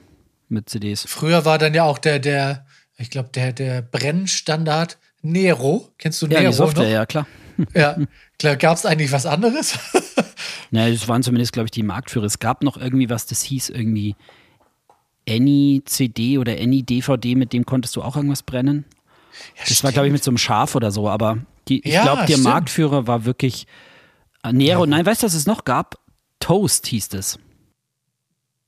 mit 0.49 0.69
CDs. 0.69 1.05
früher 1.07 1.45
war 1.45 1.57
dann 1.57 1.73
ja 1.73 1.83
auch 1.83 1.97
der, 1.97 2.19
der, 2.19 2.65
ich 2.97 3.09
glaube, 3.09 3.29
der, 3.33 3.53
der 3.53 3.81
Brennstandard 3.81 4.97
Nero. 5.21 5.89
Kennst 5.97 6.21
du 6.21 6.27
Ja, 6.27 6.39
Nero 6.39 6.51
die 6.51 6.57
Software, 6.57 6.83
noch? 6.85 6.91
ja 6.91 7.05
klar. 7.05 7.27
Ja. 7.75 7.97
Klar, 8.39 8.55
gab 8.55 8.77
es 8.77 8.85
eigentlich 8.85 9.11
was 9.11 9.25
anderes? 9.25 9.77
Ja, 10.71 10.89
das 10.89 11.07
waren 11.07 11.21
zumindest, 11.21 11.53
glaube 11.53 11.67
ich, 11.67 11.71
die 11.71 11.83
Marktführer. 11.83 12.25
Es 12.25 12.39
gab 12.39 12.63
noch 12.63 12.77
irgendwie 12.77 13.07
was, 13.07 13.27
das 13.27 13.43
hieß 13.43 13.69
irgendwie 13.69 14.15
Any 15.27 15.81
CD 15.85 16.37
oder 16.37 16.53
Any 16.53 16.83
DVD, 16.83 17.35
mit 17.35 17.53
dem 17.53 17.65
konntest 17.65 17.95
du 17.95 18.01
auch 18.01 18.15
irgendwas 18.15 18.43
brennen. 18.43 18.85
Das 19.67 19.83
war, 19.83 19.91
glaube 19.91 20.07
ich, 20.07 20.13
mit 20.13 20.23
so 20.23 20.31
einem 20.31 20.37
Schaf 20.37 20.75
oder 20.75 20.91
so, 20.91 21.09
aber 21.09 21.37
die, 21.67 21.79
ich 21.85 21.93
Ja, 21.93 22.03
glaube, 22.03 22.25
der 22.25 22.33
stimmt. 22.33 22.43
Marktführer 22.43 23.07
war 23.07 23.25
wirklich 23.25 23.67
äh, 24.43 24.51
Nero. 24.53 24.85
Nein, 24.85 25.05
weißt 25.05 25.23
du, 25.23 25.27
was 25.27 25.33
es 25.33 25.45
noch 25.45 25.63
gab? 25.63 25.95
Toast 26.39 26.87
hieß 26.87 27.13
es. 27.13 27.39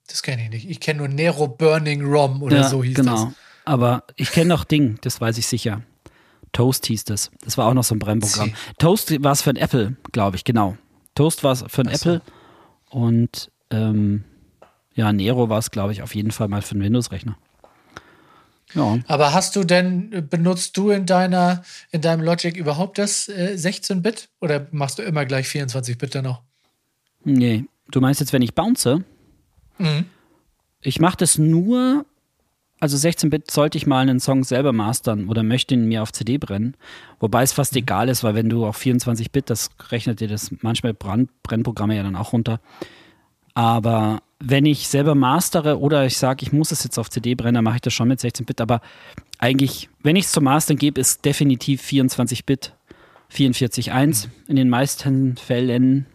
Das 0.08 0.22
kenne 0.24 0.44
ich 0.44 0.50
nicht. 0.50 0.70
Ich 0.70 0.80
kenne 0.80 1.00
nur 1.00 1.08
Nero 1.08 1.48
Burning 1.48 2.04
ROM 2.06 2.42
oder 2.42 2.64
so 2.64 2.84
hieß 2.84 2.96
genau. 2.96 3.26
das. 3.26 3.34
Aber 3.66 4.04
ich 4.16 4.32
kenne 4.32 4.50
noch 4.50 4.64
Ding, 4.64 4.98
das 5.02 5.20
weiß 5.20 5.38
ich 5.38 5.48
sicher. 5.48 5.82
Toast 6.52 6.86
hieß 6.86 7.04
das. 7.06 7.32
Das 7.44 7.58
war 7.58 7.68
auch 7.68 7.74
noch 7.74 7.84
so 7.84 7.96
ein 7.96 8.00
Brennprogramm. 8.00 8.54
Toast 8.78 9.22
war 9.24 9.32
es 9.34 9.42
für 9.42 9.50
ein 9.50 9.56
Apple, 9.58 9.98
glaube 10.12 10.38
ich, 10.38 10.44
genau. 10.44 10.78
Toast 11.16 11.44
war 11.44 11.52
es 11.52 11.66
für 11.68 11.82
ein. 11.82 11.88
Apple 11.90 12.22
und 12.90 13.52
ähm, 13.72 14.24
ja, 14.96 15.12
Nero 15.12 15.50
war 15.50 15.60
es, 15.60 15.72
glaube 15.72 15.92
ich, 15.92 16.02
auf 16.02 16.16
jeden 16.16 16.32
Fall 16.32 16.48
mal 16.48 16.62
für 16.62 16.72
einen 16.72 16.84
Windows-Rechner. 16.84 17.38
Ja. 18.74 18.98
Aber 19.08 19.34
hast 19.34 19.56
du 19.56 19.64
denn, 19.64 20.28
benutzt 20.30 20.76
du 20.78 20.90
in 20.90 21.06
deiner, 21.06 21.64
in 21.92 22.02
deinem 22.02 22.22
Logic 22.22 22.56
überhaupt 22.58 22.98
das 22.98 23.28
äh, 23.28 23.56
16-Bit? 23.58 24.30
Oder 24.42 24.68
machst 24.72 25.00
du 25.00 25.04
immer 25.04 25.26
gleich 25.26 25.48
24-Bit 25.48 26.16
dann 26.16 26.28
auch? 26.28 26.42
Nee. 27.24 27.66
Du 27.92 28.02
meinst 28.02 28.20
jetzt, 28.20 28.34
wenn 28.34 28.42
ich 28.42 28.56
bounce? 28.56 29.04
Mhm. 29.78 30.06
Ich 30.82 31.00
mache 31.00 31.18
das 31.18 31.38
nur, 31.38 32.06
also 32.80 32.98
16-Bit 32.98 33.52
sollte 33.52 33.78
ich 33.78 33.86
mal 33.86 34.02
einen 34.02 34.20
Song 34.20 34.44
selber 34.44 34.74
mastern 34.74 35.28
oder 35.30 35.44
möchte 35.44 35.76
ihn 35.76 35.86
mir 35.86 36.02
auf 36.02 36.12
CD 36.12 36.38
brennen. 36.38 36.76
Wobei 37.20 37.44
es 37.44 37.54
fast 37.54 37.76
egal 37.76 38.10
ist, 38.10 38.24
weil 38.24 38.36
wenn 38.36 38.50
du 38.50 38.66
auf 38.66 38.80
24-Bit, 38.80 39.50
das 39.50 39.70
rechnet 39.92 40.20
dir 40.20 40.28
das 40.28 40.52
manchmal 40.62 40.94
Brand, 40.94 41.30
Brennprogramme 41.44 41.96
ja 41.96 42.04
dann 42.04 42.16
auch 42.16 42.34
runter. 42.34 42.60
Aber 43.54 44.22
wenn 44.40 44.66
ich 44.66 44.88
selber 44.88 45.16
mastere 45.16 45.80
oder 45.80 46.06
ich 46.06 46.18
sage, 46.18 46.44
ich 46.44 46.52
muss 46.52 46.72
es 46.72 46.84
jetzt 46.84 46.98
auf 46.98 47.10
CD 47.10 47.36
brennen, 47.36 47.56
dann 47.56 47.64
mache 47.64 47.76
ich 47.76 47.82
das 47.82 47.94
schon 47.94 48.08
mit 48.08 48.20
16-Bit. 48.20 48.62
Aber 48.62 48.82
eigentlich, 49.40 49.90
wenn 50.04 50.16
ich 50.16 50.26
es 50.26 50.32
zum 50.32 50.44
Mastern 50.44 50.78
gebe, 50.78 51.00
ist 51.00 51.24
definitiv 51.26 51.82
24-Bit, 51.82 52.74
44.1 53.34 54.28
in 54.48 54.56
den 54.56 54.70
meisten 54.70 55.38
Fällen. 55.38 56.06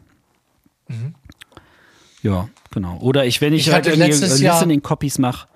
Ja, 2.22 2.48
genau. 2.70 2.98
Oder 2.98 3.24
ich, 3.26 3.40
wenn 3.40 3.52
ich, 3.52 3.66
Ich 3.68 3.72
halt 3.72 3.86
irgendwie 3.86 4.10
Listening 4.10 4.82
Copies 4.82 5.18
mache, 5.18 5.48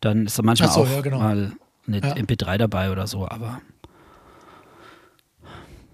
dann 0.00 0.26
ist 0.26 0.38
da 0.38 0.42
manchmal 0.42 0.70
so, 0.70 0.82
auch 0.82 0.90
ja, 0.90 1.00
genau. 1.00 1.18
mal 1.18 1.52
eine 1.86 1.98
Ja. 1.98 2.14
MP3 2.14 2.58
dabei 2.58 2.90
oder 2.90 3.06
so, 3.06 3.28
aber 3.28 3.60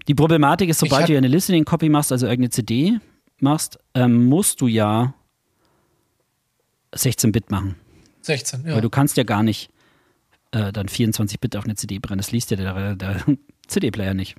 die 0.07 0.15
Problematik 0.15 0.69
ist, 0.69 0.79
sobald 0.79 1.09
du 1.09 1.17
eine 1.17 1.27
Listening 1.27 1.65
Copy 1.65 1.89
machst, 1.89 2.11
also 2.11 2.25
irgendeine 2.25 2.49
CD 2.49 2.99
machst, 3.39 3.79
ähm, 3.93 4.25
musst 4.25 4.61
du 4.61 4.67
ja 4.67 5.13
16-Bit 6.93 7.51
machen. 7.51 7.75
16, 8.21 8.65
ja. 8.67 8.75
Weil 8.75 8.81
du 8.81 8.89
kannst 8.89 9.17
ja 9.17 9.23
gar 9.23 9.43
nicht 9.43 9.69
äh, 10.51 10.71
dann 10.71 10.87
24-Bit 10.87 11.55
auf 11.55 11.63
eine 11.63 11.75
CD 11.75 11.99
brennen. 11.99 12.17
Das 12.19 12.31
liest 12.31 12.51
ja 12.51 12.57
der, 12.57 12.95
der 12.95 13.23
CD-Player 13.67 14.13
nicht. 14.13 14.35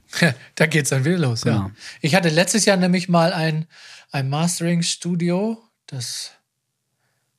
da 0.54 0.66
geht's 0.66 0.90
dann 0.90 1.04
wieder 1.04 1.18
los, 1.18 1.42
Genau. 1.42 1.56
ja. 1.56 1.71
Ich 2.00 2.14
hatte 2.14 2.28
letztes 2.28 2.64
Jahr 2.66 2.76
nämlich 2.76 3.09
mal 3.09 3.32
ein, 3.32 3.66
ein 4.11 4.28
Mastering-Studio, 4.28 5.62
das 5.87 6.32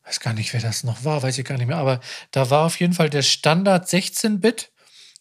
weiß 0.05 0.19
gar 0.19 0.33
nicht, 0.33 0.51
wer 0.53 0.59
das 0.59 0.83
noch 0.83 1.05
war, 1.05 1.21
weiß 1.23 1.37
ich 1.37 1.45
gar 1.45 1.57
nicht 1.57 1.67
mehr, 1.67 1.77
aber 1.77 1.99
da 2.31 2.49
war 2.49 2.65
auf 2.65 2.79
jeden 2.79 2.93
Fall 2.93 3.09
der 3.09 3.21
Standard 3.21 3.87
16-Bit 3.87 4.71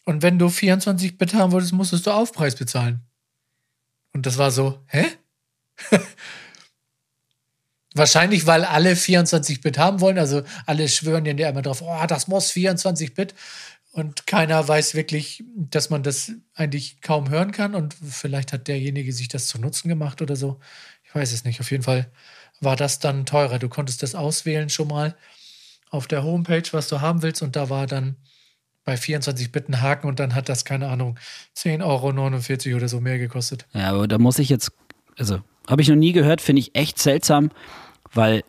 und 0.03 0.21
wenn 0.23 0.39
du 0.39 0.47
24-Bit 0.47 1.33
haben 1.35 1.51
wolltest, 1.51 1.73
musstest 1.73 2.05
du 2.07 2.11
Aufpreis 2.11 2.55
bezahlen. 2.55 3.01
Und 4.13 4.25
das 4.25 4.37
war 4.37 4.51
so, 4.51 4.83
hä? 4.87 5.05
Wahrscheinlich, 7.95 8.47
weil 8.47 8.65
alle 8.65 8.93
24-Bit 8.93 9.77
haben 9.77 10.01
wollen. 10.01 10.17
Also 10.17 10.41
alle 10.65 10.87
schwören 10.87 11.25
ja 11.25 11.49
immer 11.49 11.61
drauf, 11.61 11.81
oh, 11.81 12.05
das 12.07 12.27
muss 12.27 12.51
24-Bit. 12.51 13.35
Und 13.91 14.25
keiner 14.25 14.67
weiß 14.67 14.95
wirklich, 14.95 15.43
dass 15.55 15.91
man 15.91 16.01
das 16.01 16.31
eigentlich 16.55 17.01
kaum 17.01 17.29
hören 17.29 17.51
kann. 17.51 17.75
Und 17.75 17.93
vielleicht 17.93 18.51
hat 18.51 18.67
derjenige 18.67 19.13
sich 19.13 19.27
das 19.27 19.47
zu 19.47 19.59
Nutzen 19.59 19.89
gemacht 19.89 20.21
oder 20.21 20.35
so. 20.35 20.59
Ich 21.03 21.13
weiß 21.13 21.31
es 21.31 21.43
nicht. 21.43 21.59
Auf 21.59 21.69
jeden 21.69 21.83
Fall 21.83 22.09
war 22.59 22.75
das 22.75 22.99
dann 22.99 23.25
teurer. 23.25 23.59
Du 23.59 23.69
konntest 23.69 24.01
das 24.01 24.15
auswählen 24.15 24.69
schon 24.69 24.87
mal 24.87 25.15
auf 25.91 26.07
der 26.07 26.23
Homepage, 26.23 26.63
was 26.71 26.87
du 26.87 27.01
haben 27.01 27.21
willst. 27.21 27.43
Und 27.43 27.55
da 27.55 27.69
war 27.69 27.85
dann 27.85 28.15
bei 28.83 28.97
24 28.97 29.51
Bit 29.51 29.69
ein 29.69 29.81
Haken 29.81 30.07
und 30.07 30.19
dann 30.19 30.35
hat 30.35 30.49
das, 30.49 30.65
keine 30.65 30.87
Ahnung, 30.89 31.17
10,49 31.55 32.67
Euro 32.67 32.77
oder 32.77 32.87
so 32.89 32.99
mehr 32.99 33.17
gekostet. 33.17 33.65
Ja, 33.73 33.91
aber 33.91 34.07
da 34.07 34.17
muss 34.17 34.39
ich 34.39 34.49
jetzt, 34.49 34.71
also 35.17 35.41
habe 35.69 35.81
ich 35.81 35.87
noch 35.87 35.95
nie 35.95 36.11
gehört, 36.11 36.41
finde 36.41 36.61
ich 36.61 36.75
echt 36.75 36.99
seltsam, 36.99 37.51
weil 38.13 38.43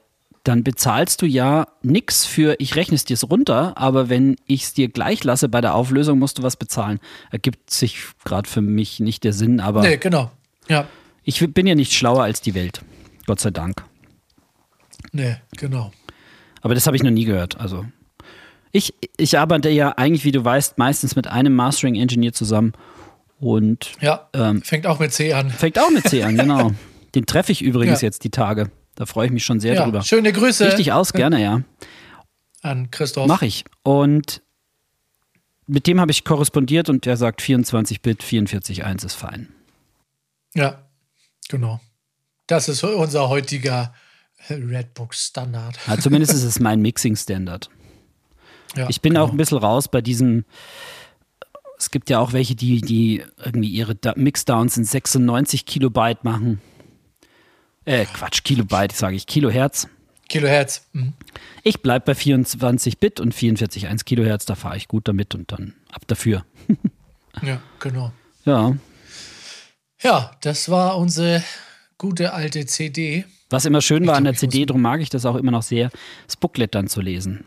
dann 0.45 0.63
bezahlst 0.63 1.23
du 1.23 1.27
ja 1.27 1.67
nichts 1.83 2.27
für, 2.27 2.57
ich 2.59 2.77
rechne 2.77 2.97
es 2.97 3.05
dir 3.05 3.19
runter, 3.23 3.79
aber 3.79 4.11
wenn 4.11 4.37
ich 4.47 4.65
es 4.65 4.75
dir 4.75 4.89
gleich 4.89 5.25
lasse 5.25 5.49
bei 5.49 5.63
der 5.63 5.75
Auflösung, 5.75 6.19
musst 6.19 6.39
du 6.39 6.43
was 6.43 6.57
bezahlen. 6.57 7.01
Ergibt 7.31 7.71
sich 7.71 7.99
gerade 8.25 8.49
für 8.49 8.61
mich 8.61 9.01
nicht 9.01 9.25
der 9.25 9.33
Sinn, 9.33 9.59
aber. 9.61 9.81
Nee, 9.81 9.97
genau. 9.97 10.31
Ja. 10.69 10.87
Ich 11.23 11.41
bin 11.55 11.67
ja 11.67 11.75
nicht 11.75 11.95
schlauer 11.95 12.23
als 12.23 12.43
die 12.43 12.55
Welt. 12.55 12.83
Gott 13.27 13.41
sei 13.41 13.51
Dank. 13.51 13.85
Nee, 15.13 15.37
genau. 15.57 15.93
Aber 16.61 16.75
das 16.75 16.87
habe 16.87 16.97
ich 16.97 17.03
noch 17.03 17.11
nie 17.11 17.25
gehört. 17.25 17.59
Also. 17.59 17.87
Ich, 18.71 18.93
ich 19.17 19.39
arbeite 19.39 19.71
ja 19.71 19.91
eigentlich, 19.91 20.25
wie 20.25 20.33
du 20.33 20.45
weißt, 20.45 20.77
meistens 20.77 21.17
mit 21.17 21.27
einem 21.27 21.55
Mastering-Engineer 21.55 22.35
zusammen. 22.35 22.73
Und 23.39 23.93
ja, 24.01 24.29
ähm, 24.35 24.63
fängt 24.63 24.87
auch 24.87 24.99
mit 24.99 25.13
C 25.13 25.33
an. 25.33 25.51
Fängt 25.51 25.79
auch 25.79 25.91
mit 25.91 26.07
C 26.09 26.23
an, 26.23 26.37
genau. 26.37 26.73
Den 27.15 27.25
treffe 27.25 27.53
ich 27.53 27.63
übrigens 27.63 28.03
ja. 28.03 28.07
jetzt 28.07 28.25
die 28.25 28.31
Tage. 28.31 28.71
Da 28.95 29.07
freue 29.07 29.27
ich 29.27 29.33
mich 29.33 29.45
schon 29.45 29.61
sehr 29.61 29.75
ja, 29.75 29.85
drüber. 29.85 30.03
Schöne 30.03 30.33
Grüße. 30.33 30.67
Richtig 30.67 30.93
aus, 30.93 31.13
gerne, 31.13 31.43
ja. 31.43 31.63
An 32.63 32.91
Christoph. 32.91 33.27
Mach 33.27 33.43
ich. 33.43 33.65
Und 33.83 34.43
mit 35.67 35.87
dem 35.87 36.01
habe 36.01 36.11
ich 36.11 36.25
korrespondiert 36.25 36.89
und 36.89 37.07
der 37.07 37.17
sagt 37.17 37.41
24-Bit, 37.41 38.23
44.1 38.23 39.05
ist 39.05 39.15
fein. 39.15 39.49
Ja, 40.55 40.83
genau. 41.49 41.81
Das 42.47 42.69
ist 42.69 42.85
unser 42.85 43.29
heutiger 43.29 43.95
Redbook-Standard. 44.49 45.79
Ja, 45.87 45.99
zumindest 45.99 46.35
ist 46.35 46.45
es 46.45 46.61
mein 46.61 46.81
Mixing-Standard. 46.83 47.71
Ja, 48.77 48.89
ich 48.89 49.01
bin 49.01 49.15
genau. 49.15 49.25
auch 49.25 49.31
ein 49.31 49.37
bisschen 49.37 49.59
raus 49.59 49.89
bei 49.89 50.01
diesem. 50.01 50.45
Es 51.79 51.91
gibt 51.91 52.11
ja 52.11 52.19
auch 52.19 52.33
welche, 52.33 52.55
die, 52.55 52.81
die 52.81 53.23
irgendwie 53.43 53.69
ihre 53.69 53.97
Mixdowns 54.17 54.77
in 54.77 54.85
96 54.85 55.67
Kilobyte 55.67 56.25
machen. 56.25 56.61
Äh, 57.85 58.07
Quatsch, 58.07 58.43
Kilobyte, 58.45 58.93
sage 58.93 59.17
ich, 59.17 59.27
Kilohertz. 59.27 59.89
Kilohertz. 60.29 60.87
Mhm. 60.93 61.13
Ich 61.63 61.83
bleibe 61.83 62.07
bei 62.07 62.15
24 62.15 62.99
Bit 62.99 63.21
und 63.21 63.35
44,1 63.35 64.05
Kilohertz, 64.05 64.47
da 64.47 64.55
fahre 64.55 64.77
ich 64.77 64.89
gut 64.89 65.07
damit 65.09 65.35
und 65.35 65.53
dann 65.53 65.75
ab 65.93 66.03
dafür. 66.07 66.45
ja, 67.43 67.61
genau. 67.79 68.13
Ja. 68.45 68.77
Ja, 70.03 70.33
das 70.41 70.69
war 70.69 70.99
unsere 70.99 71.43
gute 71.99 72.33
alte 72.33 72.67
CD. 72.67 73.25
Was 73.51 73.65
immer 73.65 73.81
schön 73.81 74.07
war 74.07 74.17
an 74.17 74.25
der 74.25 74.35
CD, 74.35 74.67
darum 74.67 74.83
mag 74.83 75.01
ich 75.01 75.11
das 75.11 75.27
auch 75.27 75.37
immer 75.37 75.51
noch 75.51 75.63
sehr, 75.63 75.91
das 76.27 76.37
Booklet 76.37 76.75
dann 76.75 76.89
zu 76.89 77.01
lesen. 77.01 77.45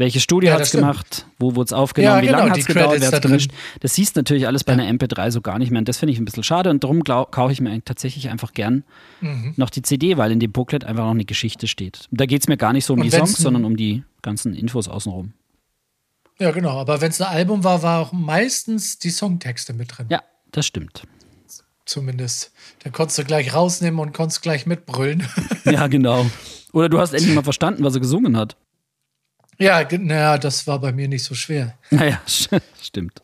Welche 0.00 0.18
Studie 0.18 0.46
ja, 0.46 0.54
hat 0.54 0.62
es 0.62 0.70
gemacht? 0.70 1.26
Wo 1.38 1.56
wurde 1.56 1.66
es 1.66 1.72
aufgenommen? 1.74 2.16
Ja, 2.16 2.22
Wie 2.22 2.26
genau, 2.28 2.38
lange 2.38 2.52
hat 2.52 2.58
es 2.58 2.64
gedauert? 2.64 3.02
Wer 3.02 3.12
hat 3.12 3.20
gemischt? 3.20 3.50
Das 3.80 3.94
siehst 3.94 4.16
du 4.16 4.20
natürlich 4.20 4.46
alles 4.46 4.64
bei 4.64 4.72
ja. 4.72 4.78
einer 4.78 4.98
MP3 4.98 5.30
so 5.30 5.42
gar 5.42 5.58
nicht 5.58 5.70
mehr. 5.70 5.80
Und 5.80 5.90
das 5.90 5.98
finde 5.98 6.14
ich 6.14 6.18
ein 6.18 6.24
bisschen 6.24 6.42
schade. 6.42 6.70
Und 6.70 6.82
darum 6.82 7.04
kaufe 7.04 7.52
ich 7.52 7.60
mir 7.60 7.84
tatsächlich 7.84 8.30
einfach 8.30 8.54
gern 8.54 8.82
mhm. 9.20 9.52
noch 9.58 9.68
die 9.68 9.82
CD, 9.82 10.16
weil 10.16 10.32
in 10.32 10.40
dem 10.40 10.52
Booklet 10.52 10.86
einfach 10.86 11.04
noch 11.04 11.10
eine 11.10 11.26
Geschichte 11.26 11.68
steht. 11.68 12.08
Da 12.12 12.24
geht 12.24 12.40
es 12.40 12.48
mir 12.48 12.56
gar 12.56 12.72
nicht 12.72 12.86
so 12.86 12.94
um 12.94 13.00
und 13.00 13.04
die 13.04 13.10
Songs, 13.10 13.36
sondern 13.36 13.66
um 13.66 13.76
die 13.76 14.02
ganzen 14.22 14.54
Infos 14.54 14.88
außenrum. 14.88 15.34
Ja, 16.38 16.50
genau. 16.52 16.80
Aber 16.80 17.02
wenn 17.02 17.10
es 17.10 17.20
ein 17.20 17.28
Album 17.28 17.62
war, 17.62 17.82
war 17.82 18.00
auch 18.00 18.12
meistens 18.12 18.98
die 18.98 19.10
Songtexte 19.10 19.74
mit 19.74 19.98
drin. 19.98 20.06
Ja, 20.08 20.22
das 20.50 20.64
stimmt. 20.64 21.02
Zumindest. 21.84 22.52
Da 22.84 22.88
konntest 22.88 23.18
du 23.18 23.24
gleich 23.24 23.52
rausnehmen 23.52 24.00
und 24.00 24.14
konntest 24.14 24.40
gleich 24.40 24.64
mitbrüllen. 24.64 25.28
ja, 25.66 25.88
genau. 25.88 26.24
Oder 26.72 26.88
du 26.88 26.98
hast 26.98 27.12
endlich 27.12 27.34
mal 27.34 27.44
verstanden, 27.44 27.84
was 27.84 27.92
er 27.92 28.00
gesungen 28.00 28.38
hat. 28.38 28.56
Ja, 29.60 29.86
naja, 29.90 30.38
das 30.38 30.66
war 30.66 30.78
bei 30.78 30.90
mir 30.90 31.06
nicht 31.06 31.22
so 31.22 31.34
schwer. 31.34 31.74
Naja, 31.90 32.20
stimmt. 32.82 33.22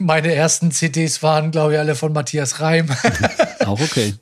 Meine 0.00 0.34
ersten 0.34 0.72
CDs 0.72 1.22
waren, 1.22 1.52
glaube 1.52 1.74
ich, 1.74 1.78
alle 1.78 1.94
von 1.94 2.12
Matthias 2.12 2.60
Reim. 2.60 2.88
Auch 3.60 3.80
okay. 3.80 4.14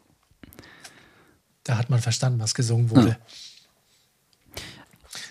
Da 1.65 1.79
hat 1.79 1.89
man 1.91 1.99
verstanden, 1.99 2.41
was 2.41 2.55
gesungen 2.55 2.91
wurde. 2.91 3.09
Ja. 3.09 3.17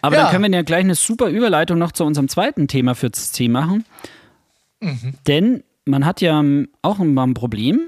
Aber 0.01 0.15
ja. 0.15 0.23
dann 0.23 0.31
können 0.31 0.51
wir 0.51 0.57
ja 0.57 0.63
gleich 0.63 0.81
eine 0.81 0.95
super 0.95 1.27
Überleitung 1.27 1.77
noch 1.77 1.91
zu 1.91 2.03
unserem 2.03 2.27
zweiten 2.27 2.67
Thema 2.67 2.95
für 2.95 3.11
C 3.11 3.47
machen. 3.47 3.85
Mhm. 4.79 5.13
Denn 5.27 5.63
man 5.85 6.05
hat 6.05 6.21
ja 6.21 6.43
auch 6.81 6.99
immer 6.99 7.25
ein 7.25 7.33
Problem 7.35 7.79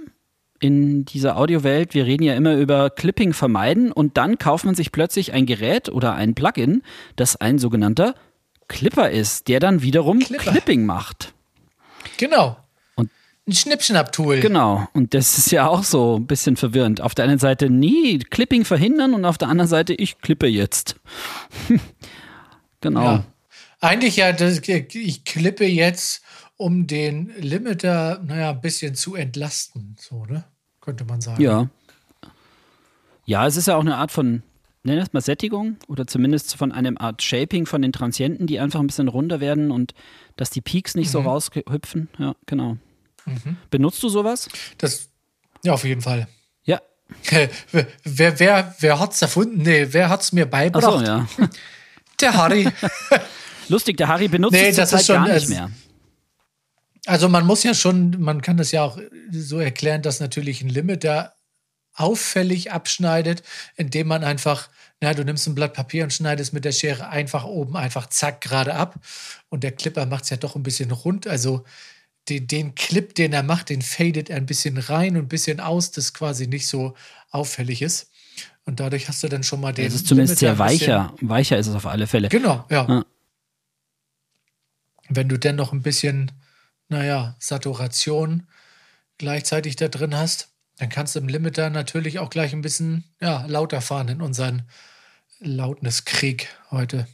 in 0.59 1.05
dieser 1.05 1.37
Audiowelt. 1.37 1.93
Wir 1.93 2.05
reden 2.05 2.23
ja 2.23 2.35
immer 2.35 2.55
über 2.55 2.89
Clipping 2.91 3.33
vermeiden 3.33 3.91
und 3.91 4.17
dann 4.17 4.37
kauft 4.37 4.65
man 4.65 4.75
sich 4.75 4.91
plötzlich 4.91 5.33
ein 5.33 5.45
Gerät 5.45 5.89
oder 5.89 6.13
ein 6.13 6.35
Plugin, 6.35 6.83
das 7.15 7.35
ein 7.35 7.59
sogenannter 7.59 8.15
Clipper 8.67 9.09
ist, 9.09 9.47
der 9.47 9.59
dann 9.59 9.81
wiederum 9.81 10.19
Clipper. 10.19 10.51
Clipping 10.51 10.85
macht. 10.85 11.33
Genau. 12.17 12.57
Und 12.95 13.09
ein 13.47 13.53
Schnippschnapp-Tool. 13.53 14.39
Genau. 14.39 14.87
Und 14.93 15.13
das 15.13 15.37
ist 15.37 15.51
ja 15.51 15.67
auch 15.67 15.83
so 15.83 16.17
ein 16.17 16.27
bisschen 16.27 16.57
verwirrend. 16.57 17.01
Auf 17.01 17.15
der 17.15 17.25
einen 17.25 17.39
Seite, 17.39 17.69
nie 17.69 18.19
Clipping 18.19 18.65
verhindern 18.65 19.13
und 19.13 19.25
auf 19.25 19.37
der 19.37 19.47
anderen 19.47 19.69
Seite, 19.69 19.93
ich 19.93 20.19
klippe 20.19 20.47
jetzt. 20.47 20.95
genau. 22.81 23.03
Ja. 23.03 23.23
Eigentlich 23.79 24.17
ja, 24.17 24.33
das, 24.33 24.59
ich 24.59 25.23
klippe 25.23 25.65
jetzt, 25.65 26.23
um 26.57 26.87
den 26.87 27.31
Limiter, 27.37 28.21
naja, 28.25 28.49
ein 28.49 28.61
bisschen 28.61 28.95
zu 28.95 29.15
entlasten. 29.15 29.95
So, 29.99 30.25
ne? 30.25 30.43
Könnte 30.81 31.05
man 31.05 31.21
sagen. 31.21 31.41
Ja. 31.41 31.69
Ja, 33.25 33.45
es 33.45 33.57
ist 33.57 33.67
ja 33.67 33.75
auch 33.75 33.81
eine 33.81 33.97
Art 33.97 34.11
von 34.11 34.41
nenn 34.87 34.99
das 34.99 35.13
mal 35.13 35.21
Sättigung 35.21 35.77
oder 35.87 36.07
zumindest 36.07 36.55
von 36.55 36.71
einem 36.71 36.97
Art 36.97 37.21
Shaping 37.21 37.65
von 37.65 37.81
den 37.81 37.91
Transienten, 37.91 38.47
die 38.47 38.59
einfach 38.59 38.79
ein 38.79 38.87
bisschen 38.87 39.07
runder 39.07 39.39
werden 39.39 39.69
und 39.71 39.93
dass 40.35 40.49
die 40.49 40.61
Peaks 40.61 40.95
nicht 40.95 41.07
mhm. 41.09 41.11
so 41.11 41.21
raushüpfen. 41.21 42.09
Ja, 42.17 42.35
genau. 42.45 42.77
Mhm. 43.25 43.57
Benutzt 43.69 44.01
du 44.01 44.09
sowas? 44.09 44.49
Das, 44.77 45.09
ja, 45.63 45.73
auf 45.73 45.83
jeden 45.83 46.01
Fall. 46.01 46.27
Ja. 46.63 46.81
wer, 48.03 48.39
wer, 48.39 48.75
wer 48.79 48.99
hat's 48.99 49.21
erfunden? 49.21 49.61
Nee, 49.61 49.87
wer 49.91 50.09
hat's 50.09 50.31
mir 50.31 50.45
beigebracht? 50.45 51.05
So, 51.05 51.11
ja. 51.11 51.27
Der 52.19 52.33
Harry. 52.33 52.67
Lustig, 53.69 53.97
der 53.97 54.07
Harry 54.07 54.27
benutzt 54.27 54.53
nee, 54.53 54.69
es 54.69 54.75
das 54.77 55.05
schon, 55.05 55.17
gar 55.17 55.33
nicht 55.33 55.49
mehr. 55.49 55.69
Also 57.05 57.29
man 57.29 57.45
muss 57.45 57.63
ja 57.63 57.73
schon, 57.73 58.19
man 58.19 58.41
kann 58.41 58.57
das 58.57 58.71
ja 58.71 58.83
auch 58.83 58.97
so 59.31 59.59
erklären, 59.59 60.01
dass 60.01 60.19
natürlich 60.19 60.61
ein 60.61 60.69
Limiter 60.69 61.33
auffällig 61.97 62.71
abschneidet, 62.71 63.43
indem 63.75 64.07
man 64.07 64.23
einfach, 64.23 64.69
na, 65.01 65.13
du 65.13 65.25
nimmst 65.25 65.47
ein 65.47 65.55
Blatt 65.55 65.73
Papier 65.73 66.03
und 66.03 66.13
schneidest 66.13 66.53
mit 66.53 66.63
der 66.63 66.71
Schere 66.71 67.09
einfach 67.09 67.43
oben 67.43 67.75
einfach 67.75 68.07
zack 68.07 68.41
gerade 68.41 68.75
ab. 68.75 68.95
Und 69.49 69.63
der 69.63 69.71
Clipper 69.71 70.05
macht 70.05 70.23
es 70.23 70.29
ja 70.29 70.37
doch 70.37 70.55
ein 70.55 70.63
bisschen 70.63 70.91
rund. 70.91 71.27
Also 71.27 71.65
den, 72.29 72.47
den 72.47 72.75
Clip, 72.75 73.13
den 73.15 73.33
er 73.33 73.43
macht, 73.43 73.69
den 73.69 73.81
fadet 73.81 74.29
er 74.29 74.37
ein 74.37 74.45
bisschen 74.45 74.77
rein 74.77 75.17
und 75.17 75.23
ein 75.23 75.27
bisschen 75.27 75.59
aus, 75.59 75.91
das 75.91 76.13
quasi 76.13 76.47
nicht 76.47 76.67
so 76.67 76.95
auffällig 77.31 77.81
ist. 77.81 78.11
Und 78.65 78.79
dadurch 78.79 79.07
hast 79.07 79.23
du 79.23 79.29
dann 79.29 79.43
schon 79.43 79.61
mal 79.61 79.73
den. 79.73 79.87
Es 79.87 79.93
ist 79.93 80.07
zumindest 80.07 80.39
sehr 80.39 80.59
weicher. 80.59 81.13
Weicher 81.21 81.57
ist 81.57 81.67
es 81.67 81.75
auf 81.75 81.85
alle 81.85 82.05
Fälle. 82.05 82.27
Genau, 82.29 82.65
ja. 82.69 82.85
ja. 82.87 83.05
Wenn 85.09 85.29
du 85.29 85.39
dann 85.39 85.55
noch 85.55 85.71
ein 85.71 85.81
bisschen, 85.81 86.31
naja, 86.89 87.35
Saturation 87.39 88.45
gleichzeitig 89.17 89.77
da 89.77 89.87
drin 89.87 90.15
hast, 90.15 90.49
dann 90.77 90.89
kannst 90.89 91.15
du 91.15 91.19
im 91.19 91.27
Limiter 91.27 91.69
natürlich 91.69 92.19
auch 92.19 92.29
gleich 92.29 92.53
ein 92.53 92.61
bisschen 92.61 93.03
ja, 93.19 93.45
lauter 93.47 93.81
fahren 93.81 94.07
in 94.09 94.21
unseren 94.21 94.63
Lautniskrieg 95.39 96.49
heute. 96.71 97.07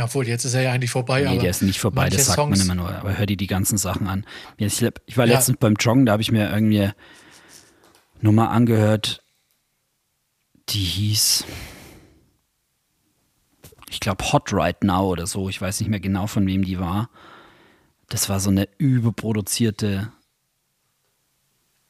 Obwohl, 0.00 0.26
jetzt 0.26 0.44
ist 0.46 0.54
er 0.54 0.62
ja 0.62 0.72
eigentlich 0.72 0.90
vorbei. 0.90 1.22
Nee, 1.22 1.38
der 1.38 1.50
ist 1.50 1.60
nicht 1.60 1.78
vorbei, 1.78 2.08
das 2.08 2.24
sagt 2.26 2.36
Songs 2.36 2.58
man 2.58 2.78
immer 2.78 2.82
nur. 2.86 2.94
Aber 2.94 3.18
hör 3.18 3.26
dir 3.26 3.36
die 3.36 3.46
ganzen 3.46 3.76
Sachen 3.76 4.06
an. 4.06 4.24
Ich, 4.56 4.82
war 4.82 5.26
letztens 5.26 5.56
ja. 5.56 5.60
beim 5.60 5.74
Joggen, 5.74 6.06
da 6.06 6.12
habe 6.12 6.22
ich 6.22 6.32
mir 6.32 6.50
irgendwie 6.50 6.90
Nummer 8.22 8.50
angehört, 8.50 9.22
die 10.70 10.78
hieß, 10.78 11.44
ich 13.90 14.00
glaube, 14.00 14.32
Hot 14.32 14.50
Right 14.52 14.82
Now 14.82 15.10
oder 15.10 15.26
so. 15.26 15.50
Ich 15.50 15.60
weiß 15.60 15.80
nicht 15.80 15.90
mehr 15.90 16.00
genau, 16.00 16.26
von 16.26 16.46
wem 16.46 16.64
die 16.64 16.78
war. 16.78 17.10
Das 18.08 18.30
war 18.30 18.40
so 18.40 18.48
eine 18.48 18.68
überproduzierte 18.78 20.10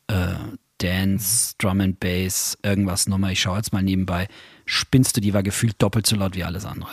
äh, 0.09 0.35
Dance, 0.83 1.55
Drum 1.59 1.81
and 1.81 2.01
Bass, 2.01 2.59
irgendwas 2.62 3.07
nochmal. 3.07 3.33
Ich 3.33 3.41
schaue 3.41 3.57
jetzt 3.57 3.73
mal 3.73 3.83
nebenbei. 3.83 4.29
Spinnst 4.67 5.17
du, 5.17 5.21
die 5.21 5.33
war 5.35 5.43
gefühlt 5.43 5.81
doppelt 5.81 6.07
so 6.07 6.17
laut 6.17 6.35
wie 6.35 6.45
alles 6.45 6.65
andere. 6.65 6.91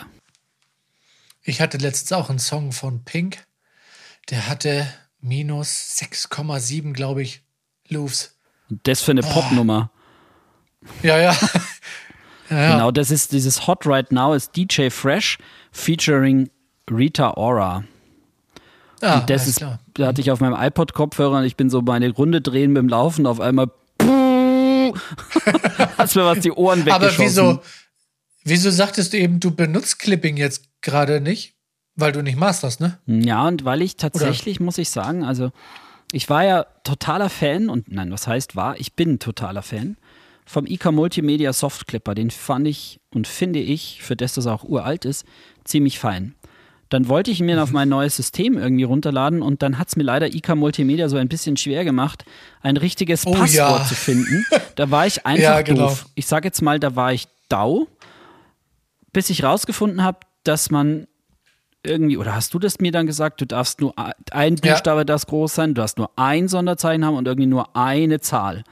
Ich 1.42 1.60
hatte 1.60 1.78
letztens 1.78 2.12
auch 2.12 2.30
einen 2.30 2.38
Song 2.38 2.72
von 2.72 3.04
Pink. 3.04 3.44
Der 4.28 4.46
hatte 4.46 4.86
minus 5.20 5.96
6,7, 5.98 6.92
glaube 6.92 7.22
ich, 7.22 7.42
Loops. 7.88 8.36
Das 8.68 9.02
für 9.02 9.10
eine 9.10 9.24
oh. 9.24 9.32
Popnummer. 9.32 9.90
Ja, 11.02 11.18
ja. 11.20 11.36
Ja. 12.50 12.72
Genau, 12.72 12.90
das 12.90 13.10
ist 13.10 13.32
dieses 13.32 13.66
Hot 13.66 13.86
Right 13.86 14.10
Now 14.10 14.34
ist 14.34 14.56
DJ 14.56 14.90
Fresh 14.90 15.38
featuring 15.70 16.50
Rita 16.90 17.34
Ora. 17.36 17.84
Ah, 19.00 19.20
Und 19.20 19.30
das 19.30 19.46
ist, 19.46 19.58
klar. 19.58 19.78
da 19.94 20.08
hatte 20.08 20.20
ich 20.20 20.30
auf 20.30 20.40
meinem 20.40 20.56
iPod 20.60 20.92
Kopfhörer 20.92 21.38
und 21.38 21.44
ich 21.44 21.56
bin 21.56 21.70
so 21.70 21.80
meine 21.80 22.10
Runde 22.10 22.40
drehen 22.40 22.74
beim 22.74 22.88
Laufen 22.88 23.26
auf 23.26 23.40
einmal 23.40 23.70
hast 25.98 26.16
mir 26.16 26.24
was 26.24 26.40
die 26.40 26.52
Ohren 26.52 26.82
Aber 26.82 27.06
weggeschossen. 27.06 27.24
wieso, 27.24 27.62
wieso 28.44 28.70
sagtest 28.70 29.12
du 29.12 29.18
eben, 29.18 29.40
du 29.40 29.50
benutzt 29.50 29.98
Clipping 29.98 30.36
jetzt 30.36 30.64
gerade 30.80 31.20
nicht? 31.20 31.54
Weil 31.96 32.12
du 32.12 32.22
nicht 32.22 32.36
masterst, 32.38 32.80
ne? 32.80 32.98
Ja, 33.06 33.46
und 33.46 33.64
weil 33.64 33.82
ich 33.82 33.96
tatsächlich, 33.96 34.60
muss 34.60 34.78
ich 34.78 34.90
sagen, 34.90 35.24
also 35.24 35.50
ich 36.12 36.28
war 36.28 36.44
ja 36.44 36.64
totaler 36.84 37.28
Fan 37.28 37.68
und 37.68 37.90
nein, 37.90 38.10
was 38.10 38.26
heißt 38.26 38.56
war, 38.56 38.78
ich 38.78 38.94
bin 38.94 39.18
totaler 39.18 39.62
Fan 39.62 39.96
vom 40.46 40.66
IK 40.66 40.86
Multimedia 40.92 41.52
Soft 41.52 41.86
Clipper. 41.86 42.14
Den 42.14 42.30
fand 42.30 42.66
ich 42.66 43.00
und 43.10 43.28
finde 43.28 43.60
ich, 43.60 44.02
für 44.02 44.16
das 44.16 44.34
das 44.34 44.46
auch 44.46 44.64
uralt 44.64 45.04
ist, 45.04 45.24
ziemlich 45.64 45.98
fein. 45.98 46.34
Dann 46.90 47.08
wollte 47.08 47.30
ich 47.30 47.40
ihn 47.40 47.46
mir 47.46 47.62
auf 47.62 47.70
mein 47.72 47.88
neues 47.88 48.16
System 48.16 48.58
irgendwie 48.58 48.82
runterladen 48.84 49.42
und 49.42 49.62
dann 49.62 49.78
hat 49.78 49.88
es 49.88 49.96
mir 49.96 50.02
leider 50.02 50.26
IK 50.34 50.54
Multimedia 50.56 51.08
so 51.08 51.16
ein 51.16 51.28
bisschen 51.28 51.56
schwer 51.56 51.84
gemacht, 51.84 52.24
ein 52.62 52.76
richtiges 52.76 53.26
Oh 53.26 53.32
Passwort 53.32 53.52
ja. 53.80 53.84
zu 53.84 53.94
finden. 53.94 54.44
Da 54.74 54.90
war 54.90 55.06
ich 55.06 55.24
einfach 55.26 55.42
Ja, 55.42 55.62
genau. 55.62 55.88
doof. 55.88 56.06
Ich 56.16 56.26
sage 56.26 56.48
jetzt 56.48 56.60
mal, 56.62 56.78
da 56.78 56.96
war 56.96 57.12
ich 57.12 57.28
dau, 57.48 57.86
bis 59.12 59.30
ich 59.30 59.42
rausgefunden 59.44 60.02
habe, 60.02 60.18
dass 60.44 60.70
man 60.70 61.06
irgendwie, 61.82 62.18
oder 62.18 62.34
hast 62.34 62.52
du 62.54 62.58
das 62.58 62.78
mir 62.80 62.92
dann 62.92 63.06
gesagt, 63.06 63.40
du 63.40 63.46
darfst 63.46 63.80
nur 63.80 63.98
ein- 63.98 64.12
ein 64.32 64.56
Ja. 64.62 64.72
Buchstabe 64.72 65.06
das 65.06 65.26
groß 65.26 65.54
sein, 65.54 65.70
du 65.74 65.80
darfst 65.80 65.96
nur 65.96 66.10
ein 66.16 66.48
Sonderzeichen 66.48 67.04
haben 67.04 67.16
und 67.16 67.26
irgendwie 67.26 67.46
nur 67.46 67.74
eine 67.76 68.20
Zahl. 68.20 68.64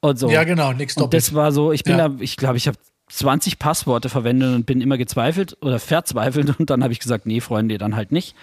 Und 0.00 0.18
so. 0.18 0.28
Ja, 0.28 0.44
genau, 0.44 0.72
nix 0.72 0.96
Und 0.96 1.04
doppelt. 1.04 1.22
das 1.22 1.34
war 1.34 1.52
so, 1.52 1.72
ich 1.72 1.84
bin 1.84 1.96
Ja. 1.98 2.08
da, 2.08 2.16
ich 2.20 2.36
glaube, 2.36 2.58
ich 2.58 2.68
habe 2.68 2.76
20 3.08 3.58
Passworte 3.58 4.08
verwendet 4.08 4.54
und 4.54 4.66
bin 4.66 4.80
immer 4.80 4.96
gezweifelt 4.98 5.56
oder 5.60 5.78
verzweifelt 5.78 6.58
und 6.58 6.70
dann 6.70 6.82
habe 6.82 6.92
ich 6.92 7.00
gesagt, 7.00 7.26
nee, 7.26 7.40
Freunde, 7.40 7.78
dann 7.78 7.96
halt 7.96 8.12
nicht. 8.12 8.34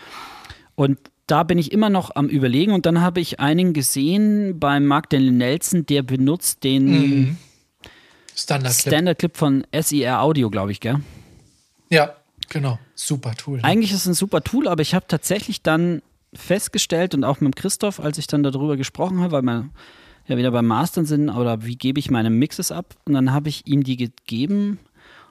Und 0.76 0.98
da 1.28 1.44
bin 1.44 1.58
ich 1.58 1.72
immer 1.72 1.90
noch 1.90 2.16
am 2.16 2.28
überlegen 2.28 2.72
und 2.74 2.86
dann 2.86 3.02
habe 3.02 3.20
ich 3.22 3.40
einen 3.40 3.74
gesehen 3.74 4.60
beim 4.60 4.86
Mark 4.86 5.10
Daniel 5.10 5.32
Nelson, 5.32 5.86
der 5.86 6.04
benutzt 6.04 6.64
den 6.64 6.86
Mhm. 6.86 7.38
Standard 8.36 8.74
Clip. 8.78 8.94
Standard 8.94 9.20
Clip 9.20 9.38
von 9.38 9.66
SIR 9.74 10.22
Audio, 10.22 10.50
glaube 10.50 10.72
ich, 10.72 10.80
gell? 10.80 10.98
ja, 11.90 12.16
genau. 12.50 12.80
Super 12.96 13.34
Tool. 13.36 13.58
ne? 13.58 13.64
Eigentlich 13.64 13.92
ist 13.92 14.00
es 14.02 14.08
ein 14.08 14.14
super 14.14 14.42
Tool, 14.44 14.68
aber 14.68 14.82
ich 14.82 14.94
habe 14.94 15.06
tatsächlich 15.08 15.62
dann 15.62 16.02
festgestellt 16.34 17.14
und 17.14 17.24
auch 17.24 17.42
mit 17.42 17.56
Christoph, 17.56 18.00
als 18.00 18.18
ich 18.18 18.28
dann 18.28 18.42
darüber 18.44 18.78
gesprochen 18.78 19.20
habe, 19.20 19.32
weil 19.34 19.42
wir 19.42 19.70
ja 20.28 20.38
wieder 20.38 20.52
beim 20.52 20.68
Mastern 20.68 21.06
sind, 21.06 21.30
oder 21.30 21.66
wie 21.66 21.76
gebe 21.76 22.00
ich 22.00 22.12
meine 22.12 22.30
Mixes 22.30 22.72
ab? 22.72 22.96
Und 23.06 23.14
dann 23.14 23.32
habe 23.32 23.50
ich 23.50 23.68
ihm 23.68 23.84
die 23.84 23.98
gegeben 23.98 24.80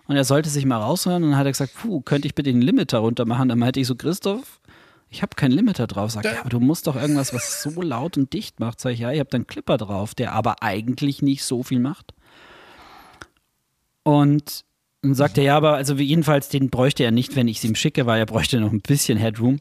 und 0.06 0.16
er 0.16 0.25
sollte 0.25 0.50
sich 0.50 0.66
mal 0.66 0.78
raushören 0.78 1.23
und 1.23 1.30
dann 1.30 1.38
hat 1.38 1.47
er 1.47 1.52
gesagt, 1.52 1.75
puh, 1.80 2.00
könnte 2.00 2.26
ich 2.26 2.35
bitte 2.35 2.52
den 2.52 2.62
Limiter 2.62 2.99
runter 2.99 3.26
machen? 3.26 3.49
Dann 3.49 3.59
meinte 3.59 3.80
ich 3.80 3.87
so, 3.87 3.94
Christoph, 3.94 4.61
ich 5.09 5.23
habe 5.23 5.37
keinen 5.37 5.52
Limiter 5.52 5.87
drauf. 5.87 6.11
Sagt, 6.11 6.26
ja, 6.26 6.40
aber 6.40 6.50
du 6.50 6.61
musst 6.61 6.87
doch 6.87 6.97
irgendwas, 6.97 7.35
was 7.35 7.62
so 7.62 7.82
laut 7.82 8.16
und 8.16 8.32
dicht 8.32 8.61
macht. 8.61 8.80
Sag 8.80 8.92
ich, 8.92 9.00
ja, 9.00 9.12
ich 9.12 9.20
habe 9.20 9.30
da 9.30 9.37
einen 9.37 9.47
Clipper 9.47 9.76
drauf, 9.76 10.14
der 10.14 10.32
aber 10.32 10.62
eigentlich 10.62 11.23
nicht 11.23 11.44
so 11.44 11.62
viel 11.62 11.80
macht. 11.80 12.14
Und 14.02 14.64
dann 15.02 15.14
sagt 15.14 15.38
er, 15.38 15.44
ja, 15.44 15.56
aber 15.56 15.75
also 15.75 15.94
jedenfalls, 15.94 16.49
den 16.49 16.70
bräuchte 16.70 17.04
er 17.04 17.11
nicht, 17.11 17.37
wenn 17.37 17.49
ich 17.49 17.59
es 17.59 17.64
ihm 17.64 17.75
schicke, 17.75 18.06
weil 18.06 18.18
er 18.18 18.26
bräuchte 18.26 18.61
noch 18.61 18.73
ein 18.73 18.80
bisschen 18.80 19.18
Headroom 19.18 19.61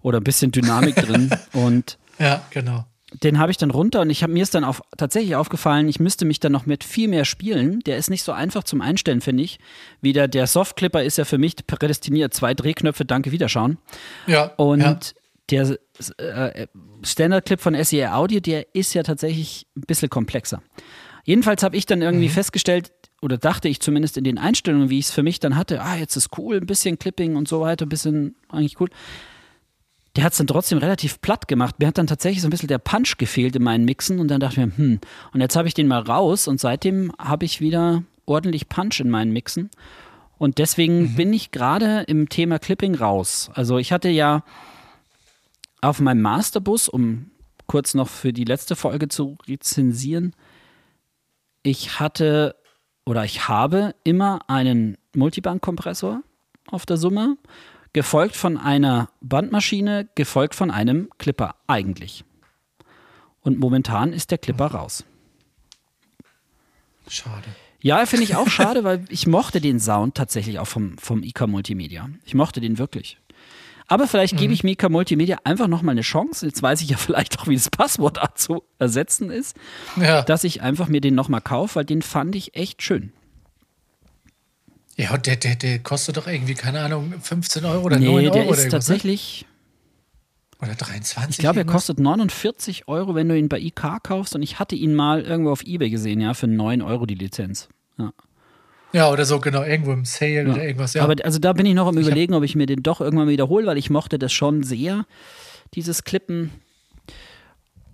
oder 0.00 0.20
ein 0.20 0.24
bisschen 0.24 0.52
Dynamik 0.52 0.96
drin. 0.96 1.30
Und 1.52 1.98
Ja, 2.18 2.42
genau. 2.50 2.86
Den 3.12 3.38
habe 3.38 3.52
ich 3.52 3.56
dann 3.56 3.70
runter 3.70 4.00
und 4.00 4.10
ich 4.10 4.22
habe 4.22 4.32
mir 4.32 4.42
ist 4.42 4.54
dann 4.54 4.64
auf, 4.64 4.82
tatsächlich 4.96 5.36
aufgefallen, 5.36 5.88
ich 5.88 6.00
müsste 6.00 6.24
mich 6.24 6.40
dann 6.40 6.52
noch 6.52 6.66
mit 6.66 6.82
viel 6.82 7.08
mehr 7.08 7.24
spielen. 7.24 7.80
Der 7.80 7.96
ist 7.98 8.10
nicht 8.10 8.24
so 8.24 8.32
einfach 8.32 8.64
zum 8.64 8.80
Einstellen, 8.80 9.20
finde 9.20 9.44
ich. 9.44 9.58
Wieder 10.00 10.26
der 10.26 10.46
Softclipper 10.46 11.02
ist 11.02 11.16
ja 11.16 11.24
für 11.24 11.38
mich 11.38 11.54
prädestiniert. 11.66 12.34
Zwei 12.34 12.52
Drehknöpfe, 12.54 13.04
danke, 13.04 13.30
Wiederschauen. 13.30 13.78
Ja. 14.26 14.46
Und 14.56 14.80
ja. 14.80 14.98
der 15.50 15.78
äh, 16.18 16.66
Standard-Clip 17.02 17.60
von 17.60 17.84
SER 17.84 18.16
Audio, 18.16 18.40
der 18.40 18.74
ist 18.74 18.92
ja 18.94 19.04
tatsächlich 19.04 19.66
ein 19.76 19.82
bisschen 19.82 20.10
komplexer. 20.10 20.60
Jedenfalls 21.24 21.62
habe 21.62 21.76
ich 21.76 21.86
dann 21.86 22.02
irgendwie 22.02 22.28
festgestellt, 22.28 22.92
oder 23.22 23.38
dachte 23.38 23.68
ich 23.68 23.80
zumindest 23.80 24.16
in 24.16 24.24
den 24.24 24.38
Einstellungen, 24.38 24.90
wie 24.90 24.98
ich 24.98 25.06
es 25.06 25.10
für 25.10 25.22
mich 25.22 25.40
dann 25.40 25.56
hatte, 25.56 25.82
ah, 25.82 25.96
jetzt 25.96 26.16
ist 26.16 26.36
cool, 26.38 26.56
ein 26.56 26.66
bisschen 26.66 26.98
Clipping 26.98 27.36
und 27.36 27.48
so 27.48 27.60
weiter, 27.60 27.86
ein 27.86 27.88
bisschen 27.88 28.36
eigentlich 28.48 28.78
cool. 28.80 28.88
Der 30.16 30.24
hat 30.24 30.32
es 30.32 30.38
dann 30.38 30.46
trotzdem 30.46 30.78
relativ 30.78 31.20
platt 31.20 31.46
gemacht. 31.46 31.78
Mir 31.78 31.88
hat 31.88 31.98
dann 31.98 32.06
tatsächlich 32.06 32.40
so 32.40 32.48
ein 32.48 32.50
bisschen 32.50 32.68
der 32.68 32.78
Punch 32.78 33.18
gefehlt 33.18 33.54
in 33.54 33.62
meinen 33.62 33.84
Mixen 33.84 34.18
und 34.18 34.28
dann 34.28 34.40
dachte 34.40 34.60
ich 34.60 34.66
mir, 34.66 34.76
hm, 34.76 35.00
und 35.32 35.40
jetzt 35.40 35.56
habe 35.56 35.68
ich 35.68 35.74
den 35.74 35.88
mal 35.88 36.00
raus 36.00 36.48
und 36.48 36.58
seitdem 36.58 37.12
habe 37.18 37.44
ich 37.44 37.60
wieder 37.60 38.02
ordentlich 38.24 38.68
Punch 38.68 39.00
in 39.00 39.10
meinen 39.10 39.32
Mixen. 39.32 39.70
Und 40.38 40.58
deswegen 40.58 41.16
bin 41.16 41.32
ich 41.32 41.50
gerade 41.50 42.02
im 42.08 42.28
Thema 42.28 42.58
Clipping 42.58 42.94
raus. 42.94 43.50
Also 43.54 43.78
ich 43.78 43.92
hatte 43.92 44.08
ja 44.08 44.42
auf 45.80 46.00
meinem 46.00 46.22
Masterbus, 46.22 46.88
um 46.88 47.30
kurz 47.66 47.94
noch 47.94 48.08
für 48.08 48.32
die 48.32 48.44
letzte 48.44 48.76
Folge 48.76 49.08
zu 49.08 49.36
rezensieren, 49.46 50.34
ich 51.62 51.98
hatte 51.98 52.54
oder 53.04 53.24
ich 53.24 53.48
habe 53.48 53.94
immer 54.04 54.40
einen 54.48 54.96
Multiband-Kompressor 55.14 56.22
auf 56.68 56.86
der 56.86 56.96
Summe, 56.96 57.36
gefolgt 57.96 58.36
von 58.36 58.58
einer 58.58 59.08
Bandmaschine, 59.22 60.06
gefolgt 60.16 60.54
von 60.54 60.70
einem 60.70 61.08
Clipper 61.16 61.54
eigentlich. 61.66 62.24
Und 63.40 63.58
momentan 63.58 64.12
ist 64.12 64.30
der 64.30 64.36
Clipper 64.36 64.66
raus. 64.66 65.06
Schade. 67.08 67.46
Ja, 67.80 68.04
finde 68.04 68.24
ich 68.24 68.36
auch 68.36 68.48
schade, 68.50 68.84
weil 68.84 69.06
ich 69.08 69.26
mochte 69.26 69.62
den 69.62 69.80
Sound 69.80 70.14
tatsächlich 70.14 70.58
auch 70.58 70.66
vom, 70.66 70.98
vom 70.98 71.22
IK 71.22 71.46
Multimedia. 71.46 72.10
Ich 72.26 72.34
mochte 72.34 72.60
den 72.60 72.76
wirklich. 72.76 73.16
Aber 73.88 74.06
vielleicht 74.06 74.36
gebe 74.36 74.52
ich 74.52 74.62
Mhm. 74.62 74.66
mir 74.68 74.72
IK 74.72 74.90
Multimedia 74.90 75.38
einfach 75.44 75.66
nochmal 75.68 75.94
eine 75.94 76.02
Chance. 76.02 76.44
Jetzt 76.44 76.62
weiß 76.62 76.82
ich 76.82 76.90
ja 76.90 76.96
vielleicht 76.98 77.38
auch, 77.38 77.46
wie 77.46 77.54
das 77.54 77.70
Passwort 77.70 78.18
zu 78.38 78.62
ersetzen 78.78 79.30
ist, 79.30 79.56
Ja. 79.96 80.20
dass 80.20 80.44
ich 80.44 80.60
einfach 80.60 80.88
mir 80.88 81.00
den 81.00 81.14
nochmal 81.14 81.40
kaufe, 81.40 81.76
weil 81.76 81.86
den 81.86 82.02
fand 82.02 82.36
ich 82.36 82.56
echt 82.56 82.82
schön. 82.82 83.14
Ja, 84.96 85.16
der, 85.18 85.36
der, 85.36 85.56
der 85.56 85.78
kostet 85.80 86.16
doch 86.16 86.26
irgendwie, 86.26 86.54
keine 86.54 86.80
Ahnung, 86.80 87.12
15 87.20 87.64
Euro 87.66 87.84
oder 87.84 87.98
Nee, 87.98 88.06
9 88.06 88.14
Euro 88.14 88.22
der 88.22 88.30
oder 88.30 88.40
ist 88.40 88.46
irgendwas. 88.46 88.64
Ne? 88.64 88.70
tatsächlich, 88.70 89.46
Oder 90.62 90.74
23. 90.74 91.30
ich 91.30 91.38
glaube, 91.38 91.58
er 91.60 91.64
kostet 91.66 92.00
49 92.00 92.88
Euro, 92.88 93.14
wenn 93.14 93.28
du 93.28 93.36
ihn 93.38 93.48
bei 93.50 93.60
IK 93.60 94.02
kaufst. 94.02 94.34
Und 94.34 94.42
ich 94.42 94.58
hatte 94.58 94.74
ihn 94.74 94.94
mal 94.94 95.20
irgendwo 95.22 95.50
auf 95.50 95.62
Ebay 95.64 95.90
gesehen, 95.90 96.20
ja, 96.20 96.32
für 96.32 96.46
9 96.46 96.80
Euro 96.80 97.04
die 97.04 97.14
Lizenz. 97.14 97.68
Ja. 97.98 98.12
Ja, 98.92 99.10
oder 99.10 99.26
so, 99.26 99.38
genau, 99.40 99.62
irgendwo 99.64 99.92
im 99.92 100.06
Sale 100.06 100.48
oder 100.50 100.64
irgendwas. 100.64 100.94
Ja. 100.94 101.02
Aber 101.04 101.14
also 101.24 101.38
da 101.38 101.52
bin 101.52 101.66
ich 101.66 101.74
noch 101.74 101.86
am 101.88 101.98
überlegen, 101.98 102.32
ob 102.32 102.42
ich 102.44 102.54
mir 102.54 102.64
den 102.64 102.82
doch 102.82 103.02
irgendwann 103.02 103.28
wiederhole, 103.28 103.66
weil 103.66 103.76
ich 103.76 103.90
mochte 103.90 104.18
das 104.18 104.32
schon 104.32 104.62
sehr, 104.62 105.04
dieses 105.74 106.04
Klippen. 106.04 106.52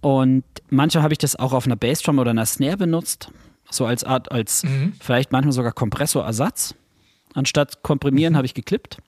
Und 0.01 0.45
manchmal 0.69 1.03
habe 1.03 1.15
ich 1.15 1.19
das 1.19 1.35
auch 1.37 1.53
auf 1.53 1.67
einer 1.67 1.77
Bassdrum 1.77 2.19
oder 2.19 2.31
einer 2.31 2.47
Snare 2.47 2.77
benutzt, 2.77 3.31
so 3.71 3.87
als 3.87 4.05
Art, 4.05 4.31
als 4.31 4.63
Mhm. 4.65 4.93
vielleicht 5.01 5.33
manchmal 5.33 5.53
sogar 5.53 5.73
Kompressorersatz. 5.73 6.75
Anstatt 7.35 7.83
komprimieren 7.83 8.37
habe 8.37 8.47
ich 8.47 8.55
geklippt. 8.55 8.99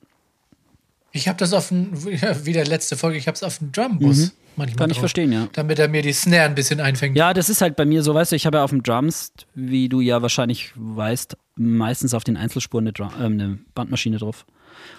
ich 1.12 1.28
habe 1.28 1.38
das 1.38 1.52
auf 1.52 1.68
dem, 1.68 1.90
wie 2.04 2.52
der 2.52 2.66
letzte 2.66 2.96
Folge, 2.96 3.18
ich 3.18 3.26
habe 3.28 3.34
es 3.37 3.42
auf 3.42 3.58
dem 3.58 3.70
Drumbus 3.72 4.32
manchmal. 4.56 4.66
Mhm. 4.66 4.76
Kann 4.78 4.90
ich 4.90 4.96
drauf, 4.96 5.00
verstehen, 5.02 5.32
ja. 5.32 5.48
Damit 5.52 5.78
er 5.78 5.88
mir 5.88 6.02
die 6.02 6.12
Snare 6.12 6.44
ein 6.44 6.54
bisschen 6.54 6.80
einfängt. 6.80 7.16
Ja, 7.16 7.32
das 7.34 7.48
ist 7.48 7.60
halt 7.60 7.76
bei 7.76 7.84
mir 7.84 8.02
so, 8.02 8.14
weißt 8.14 8.32
du, 8.32 8.37
ich 8.37 8.46
habe 8.46 8.58
ja 8.58 8.64
auf 8.64 8.70
dem 8.70 8.82
Drums, 8.82 9.32
wie 9.54 9.88
du 9.88 10.00
ja 10.00 10.22
wahrscheinlich 10.22 10.72
weißt, 10.76 11.37
meistens 11.56 12.14
auf 12.14 12.24
den 12.24 12.37
Einzelspuren 12.37 12.84
eine, 12.84 12.92
Drum, 12.92 13.10
äh, 13.20 13.24
eine 13.24 13.58
Bandmaschine 13.74 14.18
drauf. 14.18 14.44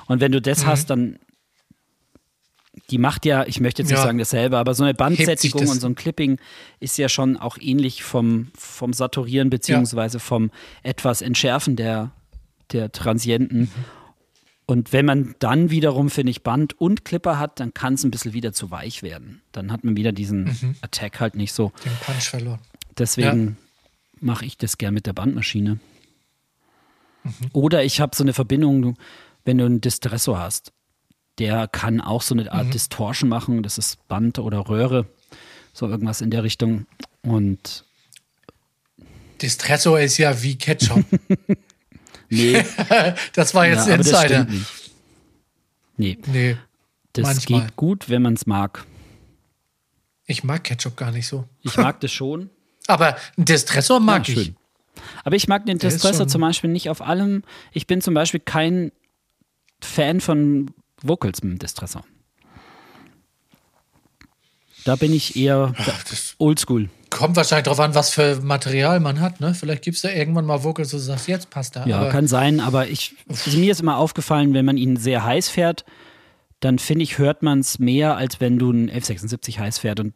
Und 0.07 0.21
wenn 0.21 0.31
du 0.31 0.41
das 0.41 0.63
Mhm. 0.63 0.67
hast, 0.67 0.89
dann 0.89 1.19
die 2.89 2.97
macht 2.97 3.25
ja, 3.25 3.45
ich 3.47 3.61
möchte 3.61 3.81
jetzt 3.81 3.89
nicht 3.89 3.97
Ja. 3.97 4.03
sagen 4.03 4.17
dasselbe, 4.17 4.57
aber 4.57 4.73
so 4.73 4.83
eine 4.83 4.93
Bandsättigung 4.93 5.61
das- 5.61 5.71
und 5.71 5.79
so 5.79 5.87
ein 5.87 5.95
Clipping 5.95 6.37
ist 6.81 6.97
ja 6.97 7.07
schon 7.09 7.37
auch 7.37 7.57
ähnlich 7.59 8.03
vom, 8.03 8.49
vom 8.57 8.91
Saturieren 8.93 9.49
beziehungsweise 9.49 10.19
vom 10.19 10.51
etwas 10.83 11.21
Entschärfen 11.21 11.77
der, 11.77 12.11
der 12.71 12.91
Transienten. 12.91 13.61
Mhm. 13.61 13.69
Und 14.67 14.93
wenn 14.93 15.05
man 15.05 15.35
dann 15.39 15.69
wiederum, 15.69 16.09
finde 16.09 16.31
ich, 16.31 16.41
Band 16.41 16.73
und 16.79 17.05
Clipper 17.05 17.37
hat, 17.37 17.59
dann 17.59 17.73
kann 17.73 17.93
es 17.93 18.03
ein 18.03 18.09
bisschen 18.11 18.33
wieder 18.33 18.51
zu 18.51 18.71
weich 18.71 19.03
werden. 19.03 19.41
Dann 19.51 19.71
hat 19.71 19.83
man 19.83 19.95
wieder 19.95 20.11
diesen 20.11 20.45
Mhm. 20.45 20.75
Attack 20.81 21.19
halt 21.19 21.35
nicht 21.35 21.53
so. 21.53 21.71
Den 21.85 21.91
Punch 22.03 22.23
verloren. 22.29 22.59
Deswegen 22.97 23.57
mache 24.19 24.45
ich 24.45 24.57
das 24.57 24.77
gern 24.79 24.93
mit 24.95 25.05
der 25.05 25.13
Bandmaschine. 25.13 25.79
Mhm. 27.23 27.31
Oder 27.53 27.83
ich 27.83 27.99
habe 28.01 28.15
so 28.15 28.23
eine 28.23 28.33
Verbindung, 28.33 28.81
du- 28.81 28.93
wenn 29.43 29.59
du 29.59 29.65
einen 29.65 29.81
Distressor 29.81 30.39
hast, 30.39 30.71
der 31.37 31.67
kann 31.67 32.01
auch 32.01 32.23
so 32.23 32.33
eine 32.33 32.43
Mhm. 32.43 32.49
Art 32.49 32.73
Distortion 32.73 33.29
machen. 33.29 33.61
Das 33.61 33.77
ist 33.77 34.07
Band 34.07 34.39
oder 34.39 34.67
Röhre, 34.67 35.05
so 35.73 35.87
irgendwas 35.87 36.21
in 36.21 36.31
der 36.31 36.43
Richtung. 36.43 36.87
Und 37.21 37.85
Distresso 39.41 39.95
ist 39.97 40.17
ja 40.17 40.41
wie 40.41 40.55
Ketchup. 40.57 41.03
nee, 42.29 42.63
das 43.33 43.53
war 43.53 43.67
jetzt 43.67 43.87
ja, 43.87 43.97
das 43.97 44.07
Insider. 44.07 44.43
nicht. 44.45 44.65
Nee, 45.97 46.17
Nee, 46.27 46.57
das 47.13 47.23
Manchmal. 47.23 47.61
geht 47.61 47.75
gut, 47.75 48.09
wenn 48.09 48.21
man 48.21 48.33
es 48.33 48.45
mag. 48.45 48.85
ich 50.27 50.43
mag 50.43 50.63
Ketchup 50.63 50.97
gar 50.97 51.11
nicht 51.11 51.27
so. 51.27 51.45
Ich 51.61 51.77
mag 51.77 51.99
das 52.01 52.11
schon. 52.11 52.49
Aber 52.87 53.15
ein 53.37 53.45
Distressor 53.45 53.99
mag 53.99 54.27
Ja, 54.27 54.33
ich. 54.35 54.43
schön. 54.47 54.55
Aber 55.23 55.35
ich 55.35 55.47
mag 55.47 55.65
den 55.65 55.77
Der 55.77 55.89
Distressor 55.89 56.27
zum 56.27 56.41
Beispiel 56.41 56.69
nicht 56.69 56.89
auf 56.89 57.01
allem. 57.01 57.43
Ich 57.71 57.87
bin 57.87 58.01
zum 58.01 58.13
Beispiel 58.13 58.39
kein 58.39 58.91
Fan 59.81 60.19
von 60.21 60.71
Vocals 61.01 61.43
mit 61.43 61.53
dem 61.53 61.59
Distressor. 61.59 62.03
Da 64.85 64.95
bin 64.95 65.11
ich 65.13 65.35
eher 65.35 65.73
oldschool. 66.37 66.89
kommt 67.09 67.35
wahrscheinlich 67.35 67.65
drauf 67.65 67.79
an, 67.79 67.95
was 67.95 68.11
für 68.11 68.39
Material 68.41 68.99
man 68.99 69.19
hat, 69.19 69.39
ne? 69.41 69.53
Vielleicht 69.53 69.83
gibt 69.83 69.95
es 69.95 70.01
da 70.03 70.09
irgendwann 70.09 70.45
mal 70.45 70.63
Vocals, 70.63 70.93
wo 70.93 70.97
du 70.97 71.03
sagst, 71.03 71.27
jetzt 71.27 71.49
passt 71.49 71.75
da. 71.75 71.85
Ja, 71.85 72.09
kann 72.09 72.27
sein, 72.27 72.59
aber 72.59 72.87
ich, 72.87 73.15
also 73.27 73.57
mir 73.57 73.71
ist 73.71 73.81
immer 73.81 73.97
aufgefallen, 73.97 74.53
wenn 74.53 74.63
man 74.65 74.77
ihn 74.77 74.95
sehr 74.97 75.23
heiß 75.23 75.49
fährt, 75.49 75.85
dann 76.59 76.77
finde 76.79 77.03
ich, 77.03 77.17
hört 77.17 77.41
man 77.43 77.59
es 77.59 77.79
mehr, 77.79 78.15
als 78.15 78.39
wenn 78.39 78.57
du 78.59 78.69
einen 78.71 78.89
F76 78.89 79.59
heiß 79.59 79.79
fährt. 79.79 79.99
Und 79.99 80.13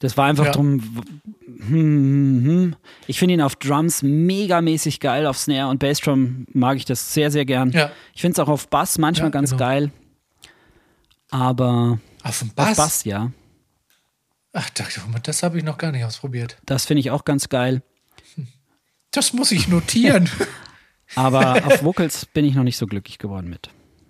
das 0.00 0.16
war 0.16 0.26
einfach 0.26 0.46
Ja. 0.46 0.52
drum. 0.52 0.80
Hm, 1.46 1.68
hm, 1.68 2.44
hm. 2.44 2.76
Ich 3.06 3.18
finde 3.18 3.34
ihn 3.34 3.40
auf 3.40 3.56
Drums 3.56 4.02
megamäßig 4.02 5.00
geil, 5.00 5.26
auf 5.26 5.38
Snare 5.38 5.70
und 5.70 5.78
Bassdrum 5.78 6.46
mag 6.52 6.76
ich 6.76 6.84
das 6.84 7.14
sehr, 7.14 7.30
sehr 7.30 7.44
gern. 7.44 7.70
Ja. 7.70 7.90
Ich 8.14 8.20
finde 8.20 8.32
es 8.32 8.38
auch 8.40 8.48
auf 8.50 8.68
Bass 8.68 8.98
manchmal 8.98 9.28
Ja, 9.28 9.32
ganz 9.32 9.50
genau. 9.50 9.60
geil. 9.64 9.90
Aber 11.30 11.98
auf 12.22 12.38
dem 12.40 12.48
auf 12.50 12.54
Bass? 12.54 12.76
Bass, 12.76 13.04
ja. 13.04 13.30
Ach, 14.56 14.70
das, 14.70 15.00
das 15.24 15.42
habe 15.42 15.58
ich 15.58 15.64
noch 15.64 15.76
gar 15.78 15.90
nicht 15.92 16.04
ausprobiert. 16.04 16.56
Das 16.64 16.86
finde 16.86 17.00
ich 17.00 17.10
auch 17.10 17.24
ganz 17.24 17.48
geil. 17.48 17.82
Das 19.10 19.32
muss 19.32 19.52
ich 19.52 19.68
notieren. 19.68 20.28
Aber 21.16 21.56
auf 21.66 21.82
Vocals 21.82 22.24
bin 22.26 22.44
ich 22.44 22.54
noch 22.54 22.62
nicht 22.62 22.76
so 22.76 22.86
glücklich 22.86 23.18
geworden 23.18 23.50
mit 23.50 23.68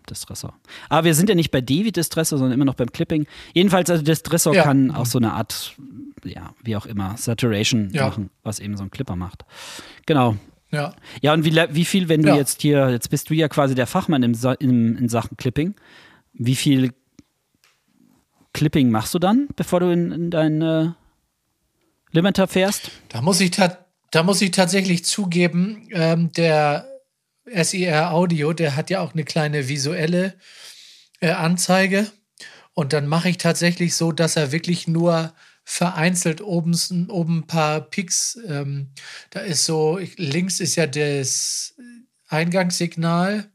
Distressor. 0.09 0.55
Aber 0.91 1.05
wir 1.05 1.15
sind 1.15 1.29
ja 1.31 1.35
nicht 1.35 1.51
bei 1.51 1.61
Devi 1.63 1.93
Distressor, 1.93 2.39
sondern 2.39 2.53
immer 2.55 2.67
noch 2.67 2.75
beim 2.75 2.93
Clipping. 2.93 3.27
Jedenfalls, 3.55 3.89
also 3.91 4.03
Distressor 4.03 4.55
Ja. 4.55 4.63
kann 4.65 4.91
auch 4.91 5.07
so 5.07 5.19
eine 5.19 5.33
Art, 5.33 5.75
ja, 6.25 6.55
wie 6.63 6.77
auch 6.77 6.85
immer, 6.87 7.17
Saturation 7.17 7.89
Ja. 7.93 8.07
machen, 8.09 8.29
was 8.43 8.61
eben 8.61 8.77
so 8.77 8.85
ein 8.85 8.91
Clipper 8.91 9.17
macht. 9.17 9.45
Genau. 10.07 10.37
ja. 10.71 10.95
Ja, 11.23 11.33
und 11.33 11.45
wie, 11.47 11.55
wie 11.71 11.85
viel, 11.87 12.09
wenn 12.11 12.23
du 12.23 12.29
Ja. 12.29 12.37
jetzt 12.37 12.61
hier, 12.61 12.91
jetzt 12.91 13.09
bist 13.09 13.31
du 13.31 13.35
ja 13.35 13.49
quasi 13.49 13.75
der 13.75 13.87
Fachmann 13.87 14.23
im, 14.23 14.37
im, 14.61 14.97
in 14.99 15.09
Sachen 15.09 15.39
Clipping. 15.39 15.75
Wie 16.35 16.55
viel 16.57 16.93
Clipping 18.55 18.91
machst 18.91 19.13
du 19.13 19.19
dann, 19.19 19.49
bevor 19.57 19.81
du 19.81 19.91
in, 19.91 20.11
in 20.13 20.31
deinen 20.31 20.63
äh, 20.63 20.91
Limiter 22.13 22.49
fährst? 22.49 22.91
Da 23.11 23.21
muss 23.21 23.41
ich, 23.41 23.51
da 23.51 24.23
muss 24.23 24.41
ich 24.41 24.53
tatsächlich 24.53 25.05
zugeben, 25.05 25.89
ähm, 25.93 26.33
der 26.33 26.89
SIR 27.45 28.13
Audio, 28.13 28.53
der 28.53 28.77
hat 28.77 28.89
ja 28.89 29.01
auch 29.01 29.13
eine 29.13 29.25
kleine 29.25 29.69
visuelle 29.69 30.35
äh, 31.21 31.31
Anzeige. 31.31 32.11
Und 32.73 32.93
dann 32.93 33.07
mache 33.07 33.29
ich 33.29 33.39
tatsächlich 33.39 33.95
so, 33.95 34.13
dass 34.13 34.37
er 34.37 34.53
wirklich 34.53 34.89
nur 34.89 35.35
vereinzelt 35.65 36.41
oben, 36.41 36.77
oben 37.09 37.39
ein 37.39 37.47
paar 37.47 37.81
Peaks, 37.81 38.39
ähm, 38.47 38.91
da 39.31 39.41
ist 39.41 39.65
so, 39.65 39.99
links 40.17 40.61
ist 40.61 40.77
ja 40.77 40.87
das 40.87 41.75
Eingangssignal, 42.29 43.51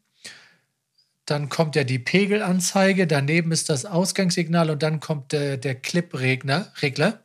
dann 1.30 1.50
kommt 1.50 1.76
ja 1.76 1.84
die 1.84 2.00
Pegelanzeige, 2.00 3.08
daneben 3.08 3.52
ist 3.52 3.70
das 3.70 3.86
Ausgangssignal 3.86 4.70
und 4.70 4.84
dann 4.84 5.00
kommt 5.00 5.32
der, 5.32 5.58
der 5.58 5.76
Clip-Regler. 5.76 6.74
Regler. 6.82 7.24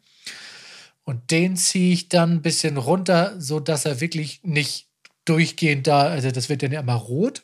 Und 1.05 1.31
den 1.31 1.57
ziehe 1.57 1.93
ich 1.93 2.09
dann 2.09 2.33
ein 2.33 2.43
bisschen 2.43 2.77
runter, 2.77 3.39
sodass 3.39 3.85
er 3.85 4.01
wirklich 4.01 4.41
nicht 4.43 4.89
durchgehend 5.25 5.87
da, 5.87 6.03
also 6.03 6.31
das 6.31 6.49
wird 6.49 6.63
dann 6.63 6.73
ja 6.73 6.81
immer 6.81 6.95
rot, 6.95 7.43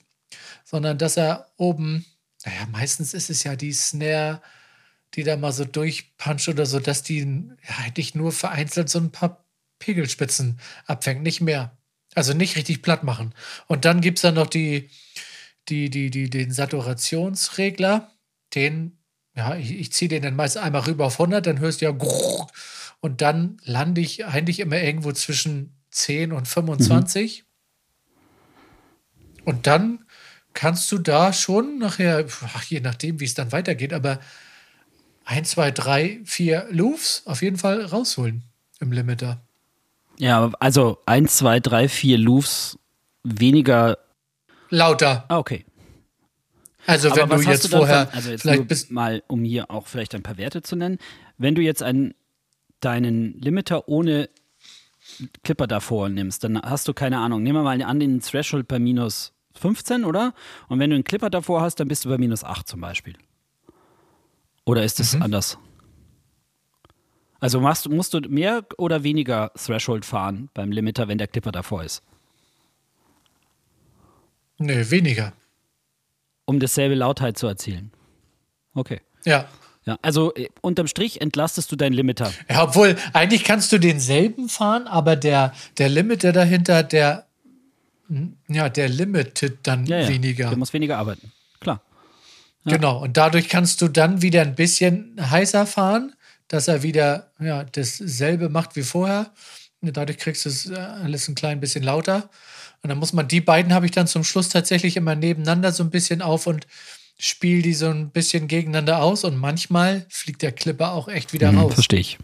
sondern 0.65 0.99
dass 0.99 1.17
er 1.17 1.51
oben, 1.57 2.05
naja, 2.45 2.67
meistens 2.71 3.15
ist 3.15 3.31
es 3.31 3.45
ja 3.45 3.57
die 3.57 3.73
Snare, 3.73 4.41
die 5.15 5.25
da 5.25 5.37
mal 5.37 5.53
so 5.53 5.65
durchpuncht 5.65 6.49
oder 6.49 6.67
so, 6.67 6.79
dass 6.79 7.03
die 7.03 7.21
ja, 7.21 7.85
eigentlich 7.85 8.15
nur 8.15 8.33
vereinzelt 8.33 8.89
so 8.89 8.99
ein 8.99 9.13
paar 9.13 9.45
Pegelspitzen 9.79 10.61
abfängt, 10.87 11.23
nicht 11.23 11.41
mehr. 11.41 11.77
Also 12.15 12.33
nicht 12.33 12.57
richtig 12.57 12.83
platt 12.83 13.05
machen. 13.05 13.35
Und 13.67 13.85
dann 13.85 14.01
gibt 14.01 14.19
es 14.19 14.23
dann 14.23 14.35
noch 14.35 14.49
die, 14.49 14.91
die, 15.71 15.91
die, 15.91 16.11
die, 16.11 16.29
den 16.29 16.53
Saturationsregler, 16.53 18.11
den, 18.55 18.99
ja, 19.35 19.57
ich, 19.57 19.79
ich 19.79 19.93
ziehe 19.93 20.09
den 20.09 20.23
dann 20.23 20.37
meist 20.37 20.57
einmal 20.57 20.83
rüber 20.83 21.07
auf 21.07 21.21
100, 21.21 21.47
dann 21.47 21.61
hörst 21.61 21.81
du 21.81 21.87
ja 21.87 21.97
und 23.01 23.21
dann 23.23 23.57
lande 23.65 24.01
ich 24.01 24.27
eigentlich 24.27 24.61
immer 24.61 24.81
irgendwo 24.81 25.13
zwischen 25.13 25.75
10 25.91 26.33
und 26.33 26.47
25. 26.47 27.45
Und 29.45 29.67
dann 29.67 30.05
kannst 30.53 30.91
du 30.93 30.99
da 30.99 31.33
schon 31.33 31.79
nachher, 31.79 32.27
ach, 32.43 32.65
je 32.65 32.81
nachdem, 32.81 33.21
wie 33.21 33.25
es 33.25 33.35
dann 33.35 33.53
weitergeht, 33.53 33.93
aber 33.93 34.21
1, 35.25 35.51
2, 35.51 35.71
3, 35.71 36.21
4 36.25 36.69
Loops 36.71 37.23
auf 37.25 37.43
jeden 37.43 37.57
Fall 37.57 37.85
rausholen 37.85 38.43
im 38.81 38.93
Limiter. 38.93 39.41
Ja, 40.19 40.51
also 40.61 40.99
1, 41.07 41.37
2, 41.37 41.61
3, 41.61 41.89
4 41.89 42.19
Loops 42.19 42.79
weniger. 43.23 43.99
Lauter. 44.71 45.25
Ah, 45.29 45.39
okay. 45.39 45.65
Also 46.87 47.15
wenn 47.15 47.23
Aber 47.25 47.37
was 47.37 47.45
du 47.45 47.51
jetzt 47.51 47.65
du 47.65 47.77
vorher 47.77 48.07
von, 48.07 48.15
also 48.15 48.31
jetzt 48.31 48.43
vielleicht 48.43 48.69
bist, 48.69 48.91
mal, 48.91 49.23
um 49.29 49.45
hier 49.45 49.71
auch 49.71 49.87
vielleicht 49.87 50.15
ein 50.15 50.23
paar 50.23 50.39
Werte 50.39 50.63
zu 50.63 50.77
nennen, 50.77 50.99
wenn 51.39 51.55
du 51.55 51.61
jetzt 51.63 51.83
einen, 51.83 52.15
deinen 52.81 53.39
Limiter 53.41 53.89
ohne 53.89 54.31
Clipper 55.45 55.67
davor 55.67 56.09
nimmst, 56.09 56.45
dann 56.45 56.61
hast 56.63 56.89
du 56.89 56.95
keine 56.95 57.19
Ahnung. 57.19 57.43
Nehmen 57.43 57.59
wir 57.59 57.63
mal 57.65 57.83
an 57.83 58.01
den 58.01 58.21
Threshold 58.21 58.67
bei 58.69 58.79
minus 58.79 59.33
15, 59.55 60.05
oder? 60.05 60.33
Und 60.69 60.79
wenn 60.79 60.91
du 60.91 60.95
einen 60.95 61.05
Clipper 61.05 61.29
davor 61.31 61.61
hast, 61.61 61.77
dann 61.81 61.89
bist 61.89 62.05
du 62.05 62.09
bei 62.09 62.17
minus 62.19 62.45
8 62.45 62.67
zum 62.67 62.81
Beispiel. 62.81 63.15
Oder 64.65 64.85
ist 64.85 65.01
es 65.01 65.15
Mhm. 65.17 65.23
anders? 65.23 65.59
Also 67.41 67.61
machst, 67.61 67.89
musst 67.89 68.15
du 68.15 68.21
mehr 68.21 68.65
oder 68.79 69.03
weniger 69.03 69.51
Threshold 69.55 70.05
fahren 70.05 70.51
beim 70.55 70.71
Limiter, 70.73 71.09
wenn 71.09 71.19
der 71.19 71.27
Clipper 71.27 71.53
davor 71.53 71.83
ist? 71.85 72.03
Nee, 74.61 74.91
weniger. 74.91 75.33
Um 76.45 76.61
dasselbe 76.61 76.95
Lautheit 76.95 77.39
zu 77.39 77.47
erzielen. 77.47 77.93
Okay. 78.75 79.01
Ja. 79.25 79.49
Ja, 79.87 79.99
also 80.03 80.35
äh, 80.35 80.49
unterm 80.61 80.87
Strich 80.87 81.21
entlastest 81.21 81.73
du 81.73 81.77
deinen 81.77 81.95
Limiter. 81.95 82.33
Ja, 82.49 82.65
obwohl, 82.65 82.97
eigentlich 83.13 83.45
kannst 83.45 83.73
du 83.73 83.79
denselben 83.79 84.49
fahren, 84.49 84.87
aber 84.87 85.17
der, 85.17 85.55
der 85.79 85.89
Limiter 85.89 86.33
dahinter, 86.33 86.83
der, 86.83 87.27
ja, 88.49 88.69
der 88.69 88.89
limitet 88.89 89.59
dann 89.63 89.87
Ja, 89.87 90.01
ja. 90.01 90.09
weniger. 90.09 90.51
Du 90.51 90.57
musst 90.57 90.73
weniger 90.75 90.99
arbeiten. 90.99 91.33
Klar. 91.61 91.81
Genau. 92.65 93.03
Und 93.03 93.17
dadurch 93.17 93.49
kannst 93.49 93.81
du 93.81 93.89
dann 93.89 94.21
wieder 94.23 94.43
ein 94.43 94.55
bisschen 94.55 95.17
heißer 95.19 95.67
fahren, 95.67 96.15
dass 96.49 96.69
er 96.69 96.83
wieder 96.83 97.31
ja, 97.41 97.65
dasselbe 97.65 98.49
macht 98.49 98.77
wie 98.77 98.83
vorher. 98.83 99.31
Und 99.81 99.97
dadurch 99.97 100.19
kriegst 100.19 100.45
du 100.45 100.51
es 100.51 100.69
äh, 100.69 100.75
alles 100.75 101.27
ein 101.29 101.35
klein 101.35 101.61
bisschen 101.61 101.85
lauter. 101.85 102.29
Und 102.83 102.89
dann 102.89 102.99
muss 102.99 103.13
man, 103.13 103.29
die 103.29 103.41
beiden 103.41 103.75
habe 103.75 103.87
ich 103.87 103.93
dann 103.93 104.07
zum 104.07 104.25
Schluss 104.25 104.49
tatsächlich 104.49 104.97
immer 104.97 105.15
nebeneinander 105.15 105.73
so 105.73 105.83
ein 105.83 105.91
bisschen 105.91 106.23
auf 106.23 106.47
und 106.47 106.67
spiele 107.19 107.63
die 107.63 107.75
so 107.75 107.91
ein 107.91 108.11
bisschen 108.11 108.49
gegeneinander 108.49 109.03
aus. 109.03 109.25
Und 109.25 109.37
manchmal 109.37 110.07
fliegt 110.09 110.43
der 110.43 110.53
Clipper 110.53 110.93
auch 110.93 111.09
echt 111.09 111.33
wieder 111.33 111.53
raus. 111.55 111.71
Mhm, 111.71 111.75
Verstehe 111.75 112.01
ich. 112.01 112.19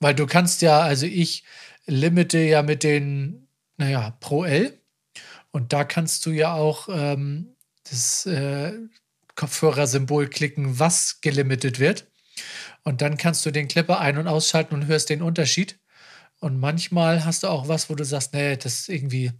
Weil 0.00 0.14
du 0.14 0.26
kannst 0.26 0.60
ja, 0.60 0.80
also 0.80 1.06
ich 1.06 1.44
limite 1.86 2.38
ja 2.38 2.62
mit 2.62 2.82
den, 2.82 3.48
naja, 3.78 4.10
Pro 4.20 4.44
L. 4.44 4.78
Und 5.50 5.72
da 5.72 5.84
kannst 5.84 6.26
du 6.26 6.30
ja 6.32 6.52
auch 6.52 6.88
ähm, 6.90 7.56
das 7.84 8.26
äh, 8.26 8.74
Kopfhörersymbol 9.36 10.28
klicken, 10.28 10.78
was 10.78 11.22
gelimitet 11.22 11.78
wird. 11.78 12.10
Und 12.82 13.00
dann 13.00 13.16
kannst 13.16 13.46
du 13.46 13.50
den 13.50 13.68
Clipper 13.68 14.00
ein- 14.00 14.18
und 14.18 14.28
ausschalten 14.28 14.74
und 14.74 14.86
hörst 14.86 15.08
den 15.08 15.22
Unterschied. 15.22 15.78
Und 16.40 16.60
manchmal 16.60 17.24
hast 17.24 17.42
du 17.42 17.48
auch 17.48 17.68
was, 17.68 17.88
wo 17.90 17.94
du 17.94 18.04
sagst, 18.04 18.34
nee, 18.34 18.56
das 18.56 18.80
ist 18.80 18.88
irgendwie, 18.88 19.32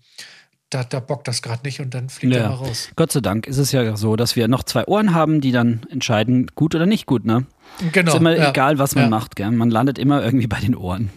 da, 0.71 0.83
da 0.83 1.01
bockt 1.01 1.29
das 1.29 1.43
gerade 1.43 1.63
nicht 1.65 1.81
und 1.81 1.93
dann 1.95 2.09
fliegt 2.09 2.35
er 2.35 2.43
Ja. 2.43 2.49
mal 2.49 2.55
raus. 2.55 2.89
Gott 2.97 3.13
sei 3.13 3.21
Dank 3.21 3.47
ist 3.47 3.59
es 3.59 3.71
ja 3.73 3.97
so, 3.97 4.17
dass 4.17 4.35
wir 4.35 4.49
noch 4.49 4.65
zwei 4.65 4.87
Ohren 4.87 5.15
haben, 5.15 5.41
die 5.41 5.53
dann 5.53 5.87
entscheiden, 5.91 6.51
gut 6.55 6.75
oder 6.75 6.87
nicht 6.87 7.07
gut, 7.07 7.25
ne? 7.25 7.47
Genau. 7.93 8.13
ist 8.13 8.19
immer 8.19 8.37
ja. 8.37 8.51
egal, 8.51 8.79
was 8.79 8.95
man 8.95 9.05
Ja. 9.05 9.11
macht, 9.11 9.37
gell? 9.37 9.51
Man 9.51 9.71
landet 9.71 9.99
immer 9.99 10.23
irgendwie 10.25 10.47
bei 10.47 10.61
den 10.61 10.75
Ohren. 10.75 11.11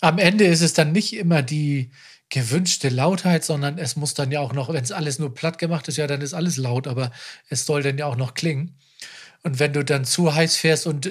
Am 0.00 0.18
Ende 0.18 0.44
ist 0.44 0.62
es 0.62 0.72
dann 0.72 0.92
nicht 0.92 1.14
immer 1.14 1.42
die 1.42 1.90
gewünschte 2.30 2.88
Lautheit, 2.88 3.44
sondern 3.44 3.76
es 3.78 3.96
muss 3.96 4.14
dann 4.14 4.30
ja 4.30 4.40
auch 4.40 4.52
noch, 4.52 4.72
wenn 4.72 4.82
es 4.82 4.92
alles 4.92 5.18
nur 5.18 5.34
platt 5.34 5.58
gemacht 5.58 5.88
ist, 5.88 5.96
ja, 5.96 6.06
dann 6.06 6.20
ist 6.20 6.32
alles 6.34 6.56
laut, 6.56 6.86
aber 6.86 7.10
es 7.48 7.66
soll 7.66 7.82
dann 7.82 7.98
ja 7.98 8.06
auch 8.06 8.16
noch 8.16 8.34
klingen. 8.34 8.76
Und 9.42 9.58
wenn 9.58 9.72
du 9.72 9.82
dann 9.84 10.04
zu 10.04 10.34
heiß 10.34 10.56
fährst 10.56 10.86
und 10.86 11.10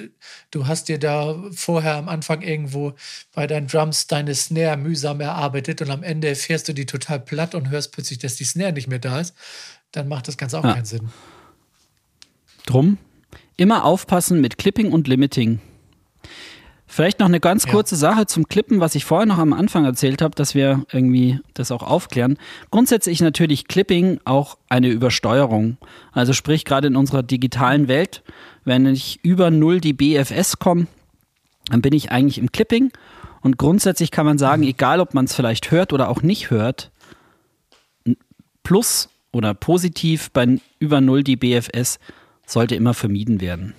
du 0.52 0.66
hast 0.68 0.88
dir 0.88 0.98
da 0.98 1.36
vorher 1.52 1.96
am 1.96 2.08
Anfang 2.08 2.42
irgendwo 2.42 2.94
bei 3.34 3.46
deinen 3.48 3.66
Drums 3.66 4.06
deine 4.06 4.34
Snare 4.36 4.76
mühsam 4.76 5.20
erarbeitet 5.20 5.82
und 5.82 5.90
am 5.90 6.04
Ende 6.04 6.34
fährst 6.36 6.68
du 6.68 6.72
die 6.72 6.86
total 6.86 7.18
platt 7.18 7.56
und 7.56 7.70
hörst 7.70 7.90
plötzlich, 7.92 8.18
dass 8.20 8.36
die 8.36 8.44
Snare 8.44 8.72
nicht 8.72 8.86
mehr 8.86 9.00
da 9.00 9.20
ist, 9.20 9.34
dann 9.90 10.06
macht 10.06 10.28
das 10.28 10.36
Ganze 10.36 10.58
auch 10.58 10.64
Ja. 10.64 10.74
keinen 10.74 10.84
Sinn. 10.84 11.10
Drum 12.66 12.98
immer 13.56 13.84
aufpassen 13.84 14.40
mit 14.40 14.58
Clipping 14.58 14.92
und 14.92 15.08
Limiting. 15.08 15.60
Vielleicht 16.92 17.20
noch 17.20 17.28
eine 17.28 17.38
ganz 17.38 17.66
Ja. 17.66 17.70
kurze 17.70 17.94
Sache 17.94 18.26
zum 18.26 18.48
Clippen, 18.48 18.80
was 18.80 18.96
ich 18.96 19.04
vorher 19.04 19.24
noch 19.24 19.38
am 19.38 19.52
Anfang 19.52 19.84
erzählt 19.84 20.22
habe, 20.22 20.34
dass 20.34 20.56
wir 20.56 20.84
irgendwie 20.92 21.38
das 21.54 21.70
auch 21.70 21.84
aufklären. 21.84 22.36
Grundsätzlich 22.72 23.20
natürlich 23.20 23.68
Clipping 23.68 24.18
auch 24.24 24.58
eine 24.68 24.88
Übersteuerung. 24.88 25.76
Also 26.10 26.32
sprich 26.32 26.64
gerade 26.64 26.88
in 26.88 26.96
unserer 26.96 27.22
digitalen 27.22 27.86
Welt, 27.86 28.24
wenn 28.64 28.86
ich 28.86 29.20
über 29.22 29.52
0 29.52 29.80
dB 29.80 30.16
FS 30.16 30.58
komme, 30.58 30.88
dann 31.70 31.80
bin 31.80 31.92
ich 31.92 32.10
eigentlich 32.10 32.38
im 32.38 32.50
Clipping 32.50 32.90
Und 33.42 33.56
grundsätzlich 33.56 34.10
kann 34.10 34.26
man 34.26 34.36
sagen, 34.36 34.64
egal 34.64 34.98
ob 35.00 35.14
man 35.14 35.26
es 35.26 35.34
vielleicht 35.34 35.70
hört 35.70 35.92
oder 35.92 36.08
auch 36.08 36.22
nicht 36.22 36.50
hört, 36.50 36.90
Plus 38.64 39.08
oder 39.32 39.54
positiv 39.54 40.30
bei 40.32 40.58
über 40.80 41.00
0 41.00 41.22
dBFS 41.22 41.98
sollte 42.46 42.74
immer 42.74 42.94
vermieden 42.94 43.40
werden. 43.40 43.74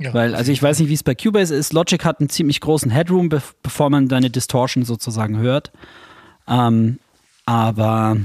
Ja. 0.00 0.14
Weil, 0.14 0.34
also 0.34 0.50
ich 0.50 0.62
weiß 0.62 0.78
nicht, 0.80 0.88
wie 0.88 0.94
es 0.94 1.02
bei 1.02 1.14
Cubase 1.14 1.54
ist. 1.54 1.74
Logic 1.74 2.02
hat 2.04 2.20
einen 2.20 2.30
ziemlich 2.30 2.60
großen 2.60 2.90
Headroom, 2.90 3.28
be 3.28 3.42
bevor 3.62 3.90
man 3.90 4.08
deine 4.08 4.30
Distortion 4.30 4.84
sozusagen 4.84 5.36
hört. 5.36 5.72
Ähm, 6.48 6.98
aber 7.44 8.16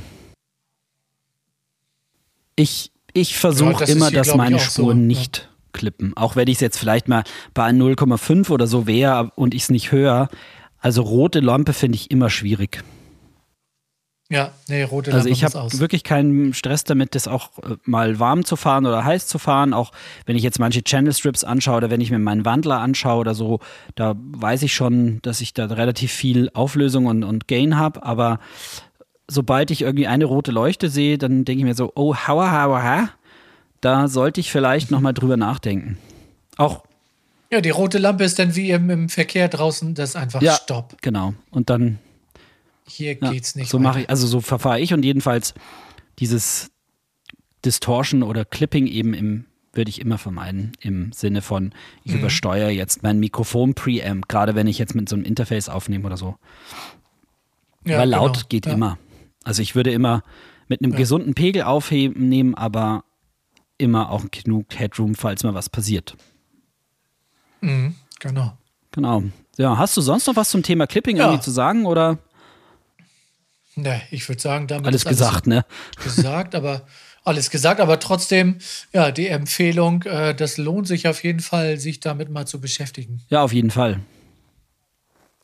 ich, 2.55 2.91
ich 3.13 3.37
versuche 3.37 3.83
ja, 3.83 3.91
immer, 3.91 4.09
dass 4.09 4.35
meine 4.35 4.59
Spuren 4.59 4.99
so, 4.99 5.05
nicht 5.05 5.37
ja. 5.37 5.43
klippen. 5.73 6.15
Auch 6.15 6.37
wenn 6.37 6.47
ich 6.47 6.55
es 6.55 6.61
jetzt 6.61 6.77
vielleicht 6.77 7.09
mal 7.09 7.23
bei 7.53 7.69
0,5 7.69 8.49
oder 8.51 8.67
so 8.67 8.87
wäre 8.87 9.31
und 9.35 9.53
ich 9.53 9.63
es 9.63 9.69
nicht 9.69 9.91
höre. 9.91 10.29
Also 10.79 11.01
rote 11.01 11.41
Lampe 11.41 11.73
finde 11.73 11.97
ich 11.97 12.09
immer 12.09 12.29
schwierig. 12.29 12.83
Ja, 14.29 14.51
nee, 14.67 14.81
rote 14.81 15.11
Lampe 15.11 15.29
Also 15.29 15.29
ich 15.29 15.43
habe 15.43 15.79
wirklich 15.79 16.03
keinen 16.03 16.55
Stress 16.55 16.83
damit, 16.83 17.13
das 17.13 17.27
auch 17.27 17.49
äh, 17.59 17.75
mal 17.83 18.19
warm 18.19 18.43
zu 18.43 18.55
fahren 18.55 18.87
oder 18.87 19.05
heiß 19.05 19.27
zu 19.27 19.37
fahren. 19.37 19.73
Auch 19.73 19.91
wenn 20.25 20.35
ich 20.35 20.41
jetzt 20.41 20.59
manche 20.59 20.83
Channel 20.83 21.13
Strips 21.13 21.43
anschaue 21.43 21.77
oder 21.77 21.89
wenn 21.91 22.01
ich 22.01 22.09
mir 22.09 22.17
meinen 22.17 22.43
Wandler 22.43 22.79
anschaue 22.79 23.19
oder 23.19 23.35
so, 23.35 23.59
da 23.93 24.15
weiß 24.17 24.63
ich 24.63 24.73
schon, 24.73 25.19
dass 25.21 25.41
ich 25.41 25.53
da 25.53 25.65
relativ 25.65 26.11
viel 26.11 26.49
Auflösung 26.55 27.05
und, 27.05 27.23
und 27.23 27.47
Gain 27.47 27.77
habe. 27.77 28.01
Aber 28.01 28.39
sobald 29.27 29.69
ich 29.69 29.83
irgendwie 29.83 30.07
eine 30.07 30.25
rote 30.25 30.51
Leuchte 30.51 30.89
sehe, 30.89 31.19
dann 31.19 31.45
denke 31.45 31.59
ich 31.59 31.65
mir 31.65 31.75
so, 31.75 31.91
oh, 31.93 32.15
hauer, 32.15 32.51
hauer, 32.51 32.81
ha, 32.81 33.09
da 33.81 34.07
sollte 34.07 34.39
ich 34.39 34.51
vielleicht 34.51 34.89
nochmal 34.89 35.13
drüber 35.15 35.37
nachdenken. 35.37 35.99
Auch 36.57 36.83
ja, 37.51 37.61
die 37.61 37.69
rote 37.69 37.99
Lampe 37.99 38.23
ist 38.23 38.39
dann 38.39 38.55
wie 38.55 38.71
im, 38.71 38.89
im 38.89 39.07
Verkehr 39.07 39.47
draußen, 39.47 39.93
das 39.93 40.09
ist 40.09 40.15
einfach 40.15 40.41
ja, 40.41 40.53
Stopp. 40.53 40.97
Genau. 41.01 41.35
Und 41.51 41.69
dann 41.69 41.99
hier 42.87 43.17
ja, 43.19 43.31
geht's 43.31 43.55
nicht. 43.55 43.69
So 43.69 43.79
mache 43.79 44.01
ich, 44.01 44.09
also 44.09 44.27
so 44.27 44.41
verfahre 44.41 44.79
ich 44.79 44.93
und 44.93 45.03
jedenfalls 45.03 45.53
dieses 46.19 46.71
Distortion 47.63 48.23
oder 48.23 48.45
Clipping 48.45 48.87
eben 48.87 49.13
im 49.13 49.45
würde 49.73 49.89
ich 49.89 49.99
immer 49.99 50.17
vermeiden 50.17 50.71
im 50.79 51.11
Sinne 51.11 51.41
von 51.41 51.73
ich 52.05 52.13
mhm. 52.13 52.19
übersteuere 52.19 52.69
jetzt 52.69 53.03
mein 53.03 53.19
Mikrofon 53.19 53.73
Preamp, 53.73 54.29
gerade 54.29 54.55
wenn 54.55 54.67
ich 54.67 54.77
jetzt 54.77 54.95
mit 54.95 55.09
so 55.09 55.17
einem 55.17 55.25
Interface 55.25 55.67
aufnehme 55.67 56.05
oder 56.05 56.15
so. 56.15 56.35
Ja, 57.85 57.99
Weil 57.99 58.09
laut 58.09 58.35
genau. 58.35 58.45
geht 58.47 58.65
ja. 58.67 58.73
immer. 58.73 58.97
Also 59.43 59.61
ich 59.61 59.75
würde 59.75 59.91
immer 59.91 60.23
mit 60.67 60.81
einem 60.81 60.93
ja. 60.93 60.97
gesunden 60.97 61.35
Pegel 61.35 61.63
aufnehmen, 61.63 62.55
aber 62.55 63.03
immer 63.77 64.09
auch 64.09 64.25
genug 64.31 64.67
Headroom, 64.75 65.13
falls 65.15 65.43
mal 65.43 65.53
was 65.53 65.69
passiert. 65.69 66.15
Mhm, 67.61 67.95
genau. 68.19 68.57
Genau. 68.91 69.23
Ja, 69.57 69.77
hast 69.77 69.95
du 69.97 70.01
sonst 70.01 70.25
noch 70.27 70.35
was 70.35 70.49
zum 70.49 70.63
Thema 70.63 70.87
Clipping 70.87 71.17
irgendwie 71.17 71.41
zu 71.41 71.51
sagen 71.51 71.85
oder? 71.85 72.17
Ne, 73.75 74.01
ich 74.09 74.27
würde 74.29 74.41
sagen, 74.41 74.67
damit 74.67 74.87
alles 74.87 75.03
gesagt, 75.03 75.47
alles 75.47 75.47
ne? 75.47 75.65
Gesagt, 76.03 76.55
aber 76.55 76.87
alles 77.25 77.49
gesagt, 77.49 77.81
aber 77.81 77.99
trotzdem, 77.99 78.59
ja, 78.93 79.11
die 79.11 79.27
Empfehlung, 79.27 80.03
äh, 80.03 80.33
das 80.33 80.57
lohnt 80.57 80.87
sich 80.87 81.07
auf 81.07 81.23
jeden 81.23 81.41
Fall, 81.41 81.77
sich 81.77 81.99
damit 81.99 82.29
mal 82.29 82.45
zu 82.45 82.61
beschäftigen. 82.61 83.21
Ja, 83.29 83.41
auf 83.41 83.51
jeden 83.51 83.71
Fall. 83.71 83.99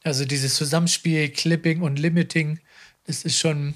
Also 0.03 0.25
dieses 0.25 0.55
Zusammenspiel, 0.55 1.29
Clipping 1.29 1.81
und 1.81 1.99
Limiting, 1.99 2.59
das 3.05 3.23
ist 3.23 3.37
schon 3.37 3.73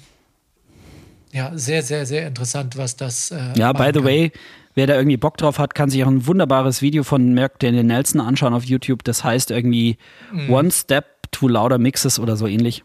ja 1.32 1.52
sehr, 1.54 1.82
sehr, 1.82 2.06
sehr 2.06 2.26
interessant, 2.26 2.76
was 2.76 2.96
das. 2.96 3.30
Äh, 3.30 3.52
ja, 3.56 3.72
by 3.72 3.86
the 3.86 3.92
kann. 3.92 4.04
way, 4.04 4.32
wer 4.74 4.86
da 4.86 4.96
irgendwie 4.96 5.16
Bock 5.16 5.36
drauf 5.36 5.58
hat, 5.58 5.74
kann 5.74 5.90
sich 5.90 6.02
auch 6.02 6.08
ein 6.08 6.26
wunderbares 6.26 6.82
Video 6.82 7.04
von 7.04 7.34
Merck 7.34 7.58
Daniel 7.58 7.84
Nelson 7.84 8.20
anschauen 8.20 8.54
auf 8.54 8.64
YouTube. 8.64 9.04
Das 9.04 9.22
heißt 9.22 9.50
irgendwie 9.50 9.98
mm. 10.32 10.50
One 10.50 10.70
Step 10.70 11.30
to 11.32 11.48
Louder 11.48 11.78
Mixes 11.78 12.18
oder 12.18 12.36
so 12.36 12.46
ähnlich. 12.46 12.82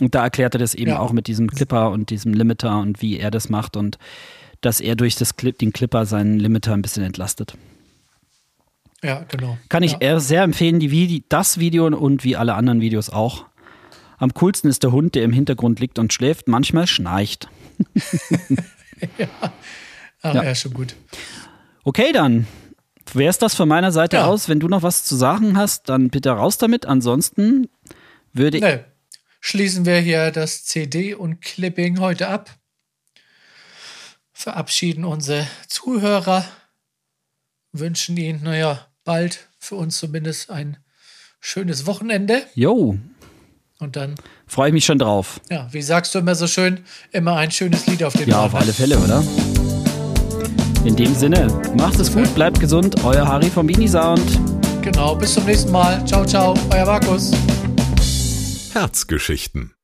Und 0.00 0.14
da 0.14 0.24
erklärt 0.24 0.54
er 0.54 0.58
das 0.58 0.74
eben 0.74 0.92
ja. 0.92 0.98
auch 0.98 1.12
mit 1.12 1.26
diesem 1.26 1.50
Clipper 1.50 1.90
und 1.90 2.10
diesem 2.10 2.32
Limiter 2.32 2.80
und 2.80 3.02
wie 3.02 3.18
er 3.18 3.30
das 3.30 3.48
macht 3.48 3.76
und 3.76 3.98
dass 4.60 4.80
er 4.80 4.96
durch 4.96 5.14
das 5.16 5.36
Clip, 5.36 5.58
den 5.58 5.72
Clipper 5.72 6.06
seinen 6.06 6.38
Limiter 6.38 6.74
ein 6.74 6.82
bisschen 6.82 7.02
entlastet. 7.02 7.56
Ja, 9.02 9.24
genau. 9.28 9.56
Kann 9.68 9.82
ich 9.82 9.96
ja. 10.00 10.20
sehr 10.20 10.42
empfehlen, 10.42 10.78
die, 10.80 10.90
Vide 10.90 11.24
das 11.28 11.58
Video 11.58 11.86
und 11.86 12.24
wie 12.24 12.36
alle 12.36 12.54
anderen 12.54 12.80
Videos 12.80 13.08
auch. 13.08 13.46
Am 14.18 14.34
coolsten 14.34 14.68
ist 14.68 14.82
der 14.82 14.92
Hund, 14.92 15.14
der 15.14 15.24
im 15.24 15.32
Hintergrund 15.32 15.80
liegt 15.80 15.98
und 15.98 16.12
schläft, 16.12 16.48
manchmal 16.48 16.86
schnarcht. 16.86 17.48
ja. 19.18 19.28
Ach, 20.20 20.34
ja. 20.34 20.44
ja, 20.44 20.54
schon 20.54 20.74
gut. 20.74 20.94
Okay, 21.84 22.12
dann 22.12 22.46
wäre 23.14 23.30
es 23.30 23.38
das 23.38 23.54
von 23.54 23.66
meiner 23.66 23.92
Seite 23.92 24.18
ja. 24.18 24.26
aus. 24.26 24.50
Wenn 24.50 24.60
du 24.60 24.68
noch 24.68 24.82
was 24.82 25.04
zu 25.04 25.16
sagen 25.16 25.56
hast, 25.56 25.88
dann 25.88 26.10
bitte 26.10 26.30
raus 26.30 26.58
damit. 26.58 26.84
Ansonsten 26.84 27.68
würde 28.34 28.58
ich. 28.58 28.62
Nee 28.62 28.80
schließen 29.40 29.86
wir 29.86 29.98
hier 29.98 30.30
das 30.30 30.64
CD 30.64 31.14
und 31.14 31.40
Clipping 31.40 31.98
heute 31.98 32.28
ab. 32.28 32.50
Verabschieden 34.32 35.04
unsere 35.04 35.46
Zuhörer, 35.68 36.44
wünschen 37.72 38.16
ihnen, 38.16 38.42
naja, 38.42 38.86
bald 39.04 39.48
für 39.58 39.76
uns 39.76 39.98
zumindest 39.98 40.50
ein 40.50 40.78
schönes 41.40 41.86
Wochenende. 41.86 42.42
Jo. 42.54 42.98
Und 43.78 43.96
dann 43.96 44.14
freue 44.46 44.68
ich 44.68 44.74
mich 44.74 44.84
schon 44.84 44.98
drauf. 44.98 45.40
Ja, 45.50 45.68
wie 45.72 45.82
sagst 45.82 46.14
du 46.14 46.18
immer 46.18 46.34
so 46.34 46.46
schön, 46.46 46.84
immer 47.12 47.36
ein 47.36 47.50
schönes 47.50 47.86
Lied 47.86 48.04
auf 48.04 48.12
den 48.12 48.28
Ja, 48.28 48.44
auf 48.44 48.54
alle 48.54 48.72
Fälle, 48.72 48.98
oder? 48.98 49.22
In 50.84 50.96
dem 50.96 51.14
Sinne, 51.14 51.46
macht 51.76 51.98
es 51.98 52.12
gut, 52.12 52.34
bleibt 52.34 52.60
gesund, 52.60 53.04
euer 53.04 53.26
Harry 53.26 53.50
vom 53.50 53.66
Bini 53.66 53.88
Sound. 53.88 54.22
Genau, 54.82 55.14
bis 55.14 55.34
zum 55.34 55.44
nächsten 55.44 55.70
Mal. 55.70 56.04
Ciao, 56.06 56.24
ciao, 56.24 56.54
euer 56.70 56.86
Markus. 56.86 57.32
Herzgeschichten 58.72 59.74